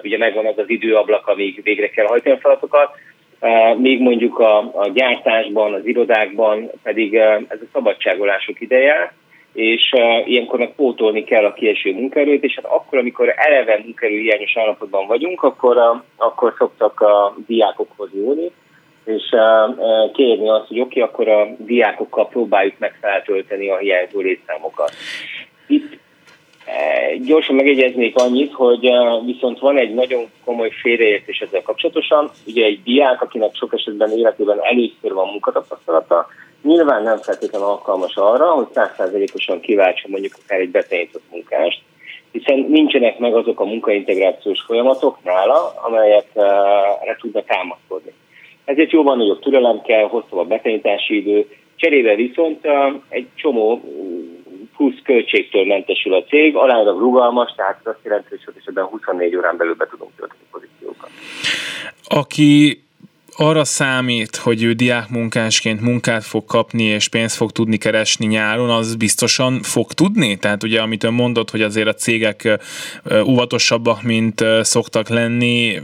[0.02, 2.90] ugye megvan az az időablak, amíg végre kell hajtani a feladatokat,
[3.76, 9.12] még mondjuk a, a gyártásban, az irodákban pedig ez a szabadságolások ideje,
[9.52, 9.92] és
[10.24, 15.42] ilyenkor meg pótolni kell a kieső munkaerőt, és hát akkor, amikor eleve munkaerőhiányos állapotban vagyunk,
[15.42, 18.50] akkor, akkor szoktak a diákokhoz jönni,
[19.04, 19.22] és
[20.12, 24.92] kérni azt, hogy oké, okay, akkor a diákokkal próbáljuk meg feltölteni a hiányzó létszámokat.
[25.66, 25.98] Itt
[27.24, 28.90] Gyorsan megjegyeznék annyit, hogy
[29.24, 32.30] viszont van egy nagyon komoly félreértés ezzel kapcsolatosan.
[32.46, 36.26] Ugye egy diák, akinek sok esetben életében először van munkatapasztalata,
[36.62, 41.82] nyilván nem feltétlenül alkalmas arra, hogy százszázalékosan kiváltsa mondjuk akár egy betenyított munkást.
[42.32, 48.12] hiszen nincsenek meg azok a munkaintegrációs folyamatok nála, amelyekre tudna támaszkodni.
[48.64, 52.66] Ezért jóban nagyobb türelem kell, hosszabb a betanítási idő, cserébe viszont
[53.08, 53.80] egy csomó
[54.80, 59.56] plusz költségtől mentesül a cég, aránylag rugalmas, tehát azt jelenti, hogy sok esetben 24 órán
[59.56, 61.10] belül be tudunk tölteni pozíciókat.
[62.04, 62.82] Aki
[63.40, 68.94] arra számít, hogy ő diákmunkásként munkát fog kapni és pénzt fog tudni keresni nyáron, az
[68.94, 70.36] biztosan fog tudni?
[70.36, 72.60] Tehát ugye, amit ön mondott, hogy azért a cégek
[73.24, 75.80] óvatosabbak, mint szoktak lenni,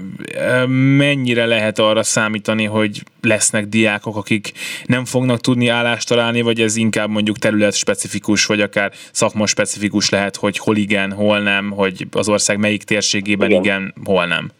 [0.96, 4.52] mennyire lehet arra számítani, hogy lesznek diákok, akik
[4.86, 10.08] nem fognak tudni állást találni, vagy ez inkább mondjuk terület specifikus, vagy akár szakma specifikus
[10.08, 14.50] lehet, hogy hol igen, hol nem, hogy az ország melyik térségében igen, igen hol nem?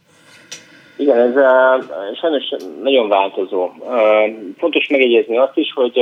[0.97, 1.34] Igen, ez
[2.18, 2.44] sajnos
[2.82, 3.70] nagyon változó.
[4.59, 6.01] Fontos megjegyezni azt is, hogy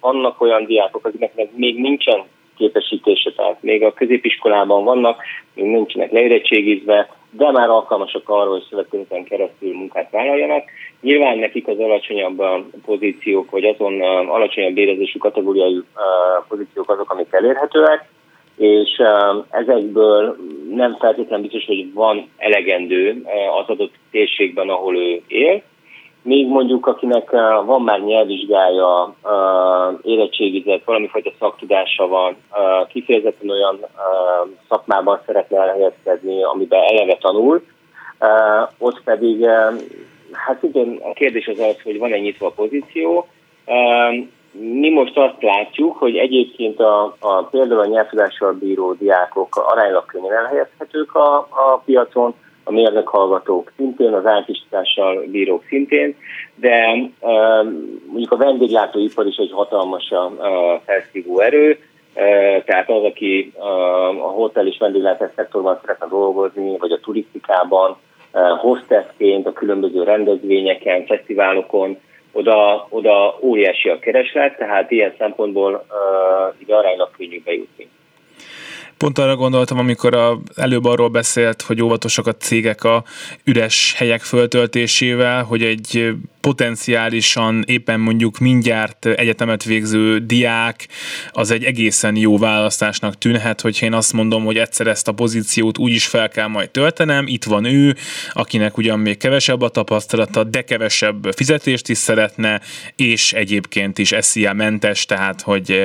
[0.00, 2.22] vannak olyan diákok, akiknek még nincsen
[2.56, 5.22] képesítése, tehát még a középiskolában vannak,
[5.54, 10.64] még nincsenek leérettségizve, de már alkalmasak arra, hogy szövetkezeten keresztül munkát vállaljanak.
[11.00, 12.42] Nyilván nekik az alacsonyabb
[12.84, 15.82] pozíciók, vagy azon alacsonyabb bérezésű kategóriai
[16.48, 18.08] pozíciók azok, amik elérhetőek,
[18.56, 19.02] és
[19.50, 20.36] ezekből
[20.70, 23.22] nem feltétlenül biztos, hogy van elegendő
[23.60, 25.62] az adott térségben, ahol ő él.
[26.22, 27.30] Még mondjuk, akinek
[27.64, 29.14] van már nyelvvizsgája,
[30.02, 32.36] érettségizett, valamifajta szaktudása van,
[32.88, 33.78] kifejezetten olyan
[34.68, 37.62] szakmában szeretne elhelyezkedni, amiben eleve tanul,
[38.78, 39.44] ott pedig,
[40.32, 43.26] hát igen, a kérdés az az, hogy van-e nyitva a pozíció,
[44.58, 50.32] mi most azt látjuk, hogy egyébként a, a például a nyelvtudással bíró diákok aránylag könnyen
[50.32, 52.34] elhelyezhetők a, a piacon,
[52.64, 56.16] a mérnök hallgatók szintén, az áltisítással bírók szintén,
[56.54, 56.74] de
[57.20, 57.62] e,
[58.06, 61.78] mondjuk a vendéglátóipar is egy hatalmas a, a felszívó erő,
[62.14, 63.68] e, tehát az, aki a,
[64.08, 67.96] a hotel és vendéglátás szektorban szeretne dolgozni, vagy a turisztikában,
[68.32, 71.98] e, hostessként, a különböző rendezvényeken, fesztiválokon,
[72.36, 77.88] oda, oda óriási a kereslet, tehát ilyen szempontból uh, így aránylag könnyű bejutni.
[78.98, 83.04] Pont arra gondoltam, amikor a, előbb arról beszélt, hogy óvatosak a cégek a
[83.44, 86.14] üres helyek föltöltésével, hogy egy
[86.46, 90.88] potenciálisan éppen mondjuk mindjárt egyetemet végző diák,
[91.32, 95.78] az egy egészen jó választásnak tűnhet, hogy én azt mondom, hogy egyszer ezt a pozíciót
[95.78, 97.96] úgy is fel kell majd töltenem, itt van ő,
[98.32, 102.60] akinek ugyan még kevesebb a tapasztalata, de kevesebb fizetést is szeretne,
[102.96, 105.80] és egyébként is SZIA mentes, tehát hogy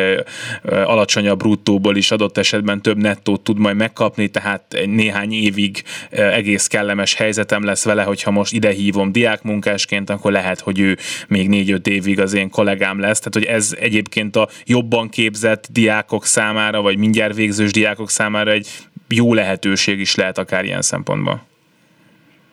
[0.64, 7.16] alacsonyabb bruttóból is adott esetben több nettót tud majd megkapni, tehát néhány évig egész kellemes
[7.16, 10.95] helyzetem lesz vele, hogyha most ide hívom diákmunkásként, akkor lehet hogy ő
[11.28, 13.20] még négy-öt évig az én kollégám lesz.
[13.20, 18.68] Tehát, hogy ez egyébként a jobban képzett diákok számára, vagy mindjárt végzős diákok számára egy
[19.10, 21.41] jó lehetőség is lehet akár ilyen szempontból.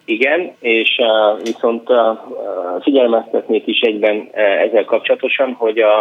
[0.05, 2.19] Igen, és uh, viszont uh,
[2.83, 5.99] figyelmeztetnék is egyben uh, ezzel kapcsolatosan, hogy a,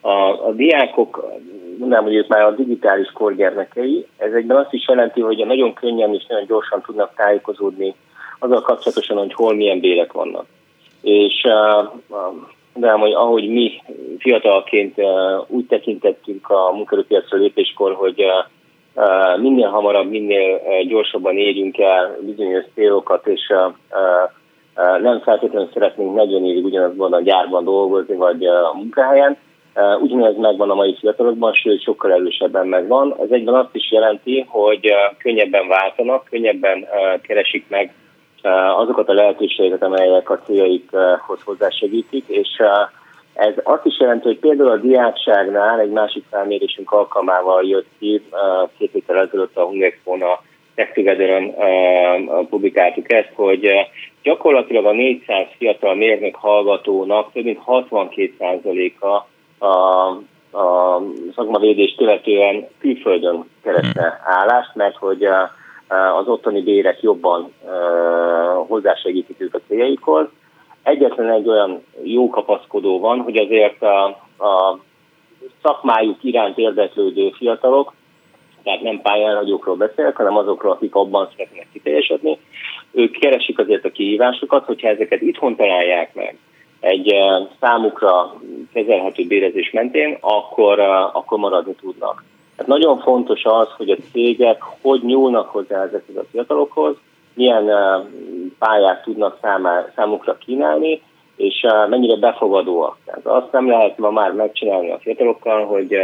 [0.00, 1.32] a, a diákok,
[1.78, 6.14] nem hogy ők már a digitális korgyermekei, ez egyben azt is jelenti, hogy nagyon könnyen
[6.14, 7.94] és nagyon gyorsan tudnak tájékozódni
[8.38, 10.46] azzal kapcsolatosan, hogy hol milyen bérek vannak
[11.00, 11.46] és
[12.74, 13.82] de hogy ahogy mi
[14.18, 15.00] fiatalként
[15.46, 18.24] úgy tekintettünk a munkerőpiacra lépéskor, hogy
[19.36, 23.52] minél hamarabb, minél gyorsabban érjünk el bizonyos célokat, és
[25.02, 29.36] nem feltétlenül szeretnénk 40 évig ugyanazban a gyárban dolgozni, vagy a munkahelyen.
[30.00, 33.16] Ugyanez megvan a mai fiatalokban, sőt sokkal erősebben megvan.
[33.20, 36.86] Ez egyben azt is jelenti, hogy könnyebben váltanak, könnyebben
[37.22, 37.94] keresik meg
[38.76, 42.48] azokat a lehetőségeket, amelyek a céljaikhoz hozzásegítik, és
[43.34, 48.22] ez azt is jelenti, hogy például a diákságnál egy másik felmérésünk alkalmával jött ki,
[48.78, 50.42] két héttel ezelőtt a Hunexpon a
[50.74, 51.54] Tech Together-ön
[52.48, 53.70] publikáltuk ezt, hogy
[54.22, 59.24] gyakorlatilag a 400 fiatal mérnök hallgatónak több mint 62%-a
[59.58, 60.06] a,
[60.58, 61.00] a
[61.34, 65.24] szakmavédést követően külföldön keresne állást, mert hogy
[66.18, 67.52] az ottani bérek jobban
[68.66, 70.26] hozzásegítik ők a céljaikhoz.
[70.82, 74.04] Egyetlen egy olyan jó kapaszkodó van, hogy azért a,
[74.38, 74.78] a
[75.62, 77.92] szakmájuk iránt érdeklődő fiatalok,
[78.62, 82.38] tehát nem pályánhagyókról beszélek, hanem azokról, akik abban szeretnének kiteljesedni,
[82.92, 86.38] ők keresik azért a kihívásokat, hogyha ezeket itthon találják meg,
[86.80, 87.14] egy
[87.60, 88.34] számukra
[88.72, 90.80] kezelhető bérezés mentén, akkor,
[91.12, 92.24] akkor maradni tudnak.
[92.56, 96.96] Hát nagyon fontos az, hogy a cégek hogy nyúlnak hozzá ezekhez a fiatalokhoz,
[97.34, 97.70] milyen
[98.58, 101.02] pályát tudnak számá, számukra kínálni,
[101.36, 102.96] és mennyire befogadóak.
[103.04, 105.96] Tehát azt nem lehet ma már megcsinálni a fiatalokkal, hogy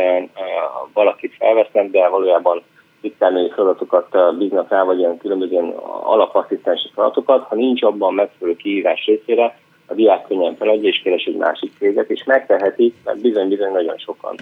[0.93, 2.63] valakit felvesznek, de valójában
[3.01, 9.59] tisztelményi feladatokat bíznak rá, vagy ilyen különböző alapasszisztensi feladatokat, ha nincs abban megfelelő kihívás részére,
[9.87, 14.35] a diák könnyen feladja és keres egy másik céget, és megteheti, mert bizony-bizony nagyon sokan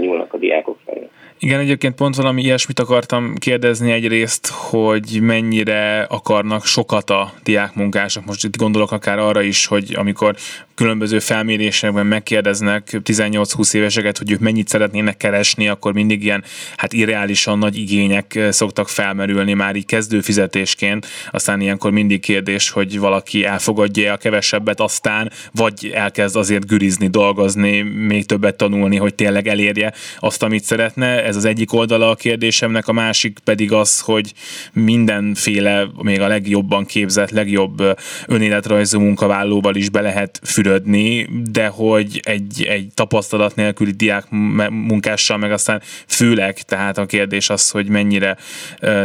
[0.00, 1.08] nyúlnak a diákok felé.
[1.38, 8.24] Igen, egyébként pont valami ilyesmit akartam kérdezni egyrészt, hogy mennyire akarnak sokat a diákmunkások.
[8.24, 10.34] Most itt gondolok akár arra is, hogy amikor
[10.74, 16.44] különböző felmérésekben megkérdeznek 18-20 éveseket, hogy ők mennyit szeretnének keresni, akkor mindig ilyen
[16.76, 21.06] hát irreálisan nagy igények szoktak felmerülni már így kezdőfizetésként.
[21.30, 27.80] Aztán ilyenkor mindig kérdés, hogy valaki elfogadja a kevesebbet, aztán vagy elkezd azért gürizni, dolgozni,
[27.82, 31.24] még többet tanulni, hogy tényleg elérje azt, amit szeretne.
[31.24, 34.32] Ez az egyik oldala a kérdésemnek, a másik pedig az, hogy
[34.72, 37.82] mindenféle, még a legjobban képzett, legjobb
[38.26, 44.24] önéletrajzú munkavállalóval is be lehet fürödni, de hogy egy, egy tapasztalat nélküli diák
[44.70, 48.36] munkással, meg aztán főleg, tehát a kérdés az, hogy mennyire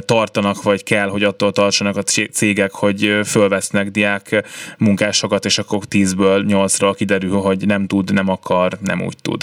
[0.06, 2.02] tartanak, vagy kell, hogy attól tartsanak a
[2.32, 4.44] cégek, hogy fölvesznek diák
[4.80, 9.42] munkásokat, és akkor 10-ből 8-ra kiderül, hogy nem tud, nem akar, nem úgy tud.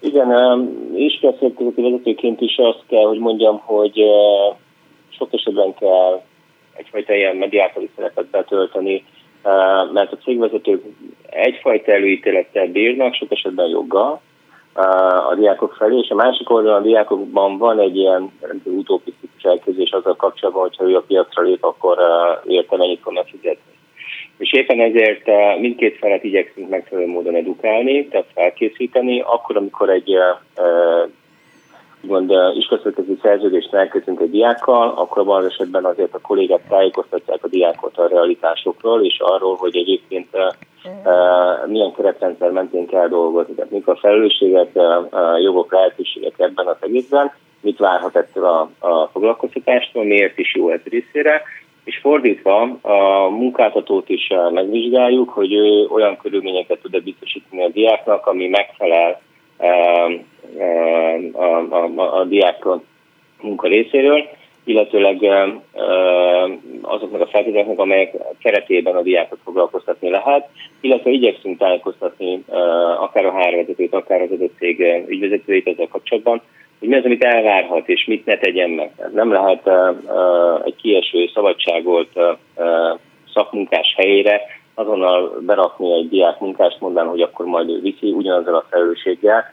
[0.00, 0.28] Igen,
[0.96, 4.00] iskolaszolgáltatói vezetőként is azt kell, hogy mondjam, hogy
[5.08, 6.22] sok esetben kell
[6.76, 9.04] egyfajta ilyen mediátori szerepet betölteni,
[9.92, 10.82] mert a cégvezetők
[11.30, 14.20] egyfajta előítélettel bírnak, sok esetben joggal
[15.28, 18.32] a diákok felé, és a másik oldalon a diákokban van egy ilyen
[18.64, 21.98] utopisztikus elképzelés azzal kapcsolatban, hogyha ő a piacra lép, akkor
[22.46, 23.72] érte mennyit fognak fizetni.
[24.38, 25.26] És éppen ezért
[25.60, 30.16] mindkét felet igyekszünk megfelelő módon edukálni, tehát felkészíteni, akkor, amikor egy
[32.02, 37.98] úgymond iskolaszövetkező szerződést elkezdünk egy diákkal, akkor van esetben azért a kollégák tájékoztatják a diákot
[37.98, 43.54] a realitásokról, és arról, hogy egyébként uh, milyen keretrendszer mentén kell dolgozni.
[43.54, 49.08] Tehát mik a felelősségek, uh, jogok, lehetőségek ebben az egészben, mit várhat ettől a, a
[49.12, 51.42] foglalkoztatástól, miért is jó ez részére,
[51.84, 58.48] és fordítva a munkáltatót is megvizsgáljuk, hogy ő olyan körülményeket tud biztosítani a diáknak, ami
[58.48, 59.20] megfelel
[59.56, 59.66] a,
[61.32, 62.64] a, a, a diák
[63.42, 64.28] munka részéről,
[64.64, 65.22] illetőleg
[66.82, 70.48] azoknak a feltételeknek, amelyek keretében a diákot foglalkoztatni lehet,
[70.80, 72.44] illetve igyekszünk tájékoztatni
[72.98, 76.42] akár a hárvezetőt, akár az adott cég ügyvezetőit ezzel kapcsolatban,
[76.78, 78.90] hogy mi az, amit elvárhat, és mit ne tegyen meg.
[79.14, 79.70] Nem lehet
[80.64, 82.18] egy kieső szabadságolt
[83.34, 84.40] szakmunkás helyére
[84.74, 89.44] azonnal berakni egy diák munkást, mondván, hogy akkor majd viszi ugyanazzal a felelősséggel.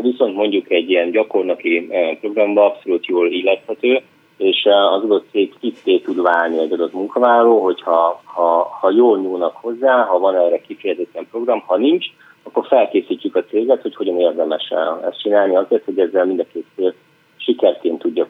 [0.00, 4.02] Viszont mondjuk egy ilyen gyakornoki programba abszolút jól illethető,
[4.36, 9.56] és az adott cég kitté tud válni egy adott munkavállaló, hogyha ha, ha jól nyúlnak
[9.56, 12.06] hozzá, ha van erre kifejezetten program, ha nincs,
[12.42, 14.72] akkor felkészítjük a céget, hogy hogyan érdemes
[15.08, 16.94] ezt csinálni, azért, hogy ezzel mind a két fél
[17.36, 18.26] sikerként tudja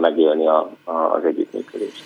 [0.00, 0.46] megélni
[0.84, 2.02] az együttműködést.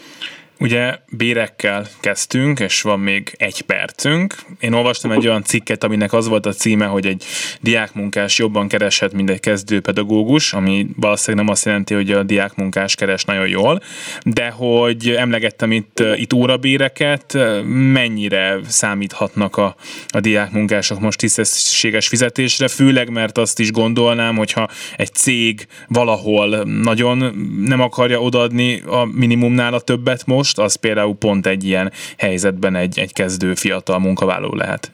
[0.58, 4.34] Ugye bérekkel kezdtünk, és van még egy percünk.
[4.60, 7.24] Én olvastam egy olyan cikket, aminek az volt a címe, hogy egy
[7.60, 12.94] diákmunkás jobban kereshet, mint egy kezdő pedagógus, ami valószínűleg nem azt jelenti, hogy a diákmunkás
[12.94, 13.80] keres nagyon jól,
[14.24, 19.76] de hogy emlegettem itt, itt órabéreket, mennyire számíthatnak a,
[20.08, 27.18] a diákmunkások most tisztességes fizetésre, főleg mert azt is gondolnám, hogyha egy cég valahol nagyon
[27.64, 32.74] nem akarja odaadni a minimumnál a többet most, most, az például pont egy ilyen helyzetben
[32.74, 34.92] egy, egy kezdő fiatal munkavállaló lehet.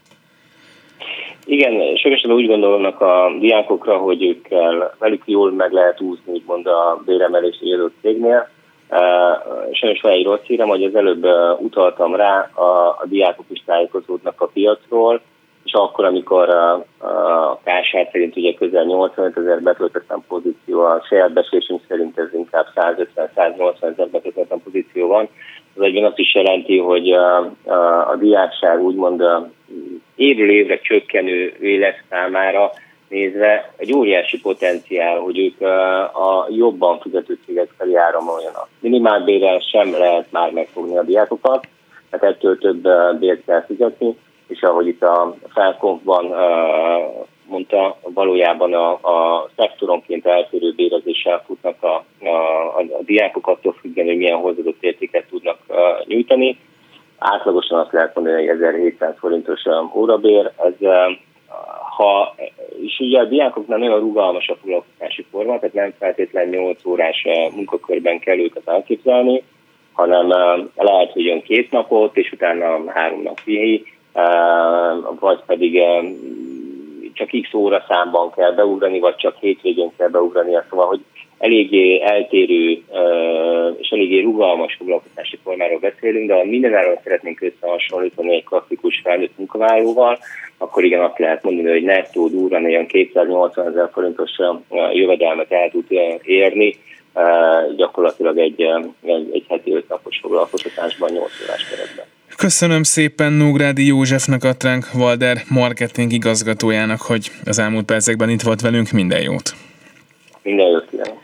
[1.44, 6.66] Igen, sok esetben úgy gondolnak a diákokra, hogy őkkel velük jól meg lehet úszni, úgymond
[6.66, 8.48] a béremelési adott cégnél.
[9.72, 11.26] Sajnos van egy rossz hírem, hogy az előbb
[11.58, 15.20] utaltam rá, a, a diákok is tájékozódnak a piacról,
[15.70, 21.32] és akkor, amikor a, a kásár szerint ugye közel 85 ezer betöltetlen pozíció, a saját
[21.32, 25.28] beszélésünk szerint ez inkább 150-180 ezer betöltetlen pozíció van,
[25.76, 29.50] az egyben azt is jelenti, hogy a, a, a diákság úgymond a
[30.14, 32.70] évről évre csökkenő élet számára
[33.08, 35.60] nézve egy óriási potenciál, hogy ők
[36.14, 38.68] a jobban fizető cégek felé áramoljanak.
[38.80, 41.66] Minimálbérrel sem lehet már megfogni a diákokat,
[42.10, 44.16] tehát ettől több bért kell fizetni,
[44.50, 46.34] és ahogy itt a felkonfban
[47.50, 54.06] mondta, valójában a, a szektoronként eltérő bérezéssel futnak a, a, a, a diákok attól függően,
[54.06, 55.58] hogy milyen hozzáadott értéket tudnak
[56.04, 56.58] nyújtani.
[57.18, 59.62] Átlagosan azt lehet mondani, hogy 1700 forintos
[59.94, 60.52] órabér.
[60.56, 60.88] Ez,
[61.96, 62.34] ha,
[62.82, 68.18] és ugye a diákoknál nagyon rugalmas a foglalkozási forma, tehát nem feltétlenül 8 órás munkakörben
[68.18, 69.42] kell őket elképzelni,
[69.92, 73.84] hanem uh, lehet, hogy jön két napot, és utána három nap pihi,
[75.18, 75.82] vagy pedig
[77.12, 81.00] csak x óra számban kell beugrani, vagy csak hétvégén kell beugrani, szóval, hogy
[81.38, 82.82] eléggé eltérő
[83.78, 90.18] és eléggé rugalmas foglalkozási formáról beszélünk, de ha mindenáról szeretnénk összehasonlítani egy klasszikus felnőtt munkavállalóval,
[90.58, 94.30] akkor igen, azt lehet mondani, hogy nettó durran olyan 280 ezer forintos
[94.92, 95.84] jövedelmet el tud
[96.22, 96.76] érni,
[97.76, 98.60] gyakorlatilag egy,
[99.02, 102.04] egy, egy heti ötnapos foglalkoztatásban, 8 órás keretben.
[102.36, 108.90] Köszönöm szépen Nógrádi Józsefnek adtánk Valder marketing igazgatójának, hogy az elmúlt percekben itt volt velünk.
[108.90, 109.50] Minden jót!
[110.42, 111.19] Minden jót kívánok!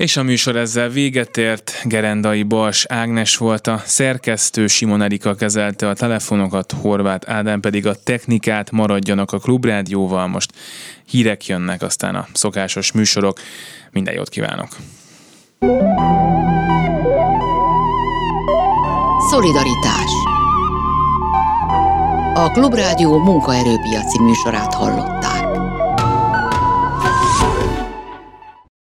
[0.00, 1.82] És a műsor ezzel véget ért.
[1.84, 7.94] Gerendai Bals Ágnes volt a szerkesztő, Simon Erika kezelte a telefonokat, Horváth Ádám pedig a
[7.94, 10.26] technikát, maradjanak a Klubrádióval.
[10.26, 10.52] Most
[11.06, 13.38] hírek jönnek, aztán a szokásos műsorok.
[13.90, 14.68] Minden jót kívánok!
[19.30, 20.10] Szolidaritás
[22.34, 25.19] A Klubrádió munkaerőpiaci műsorát hallotta.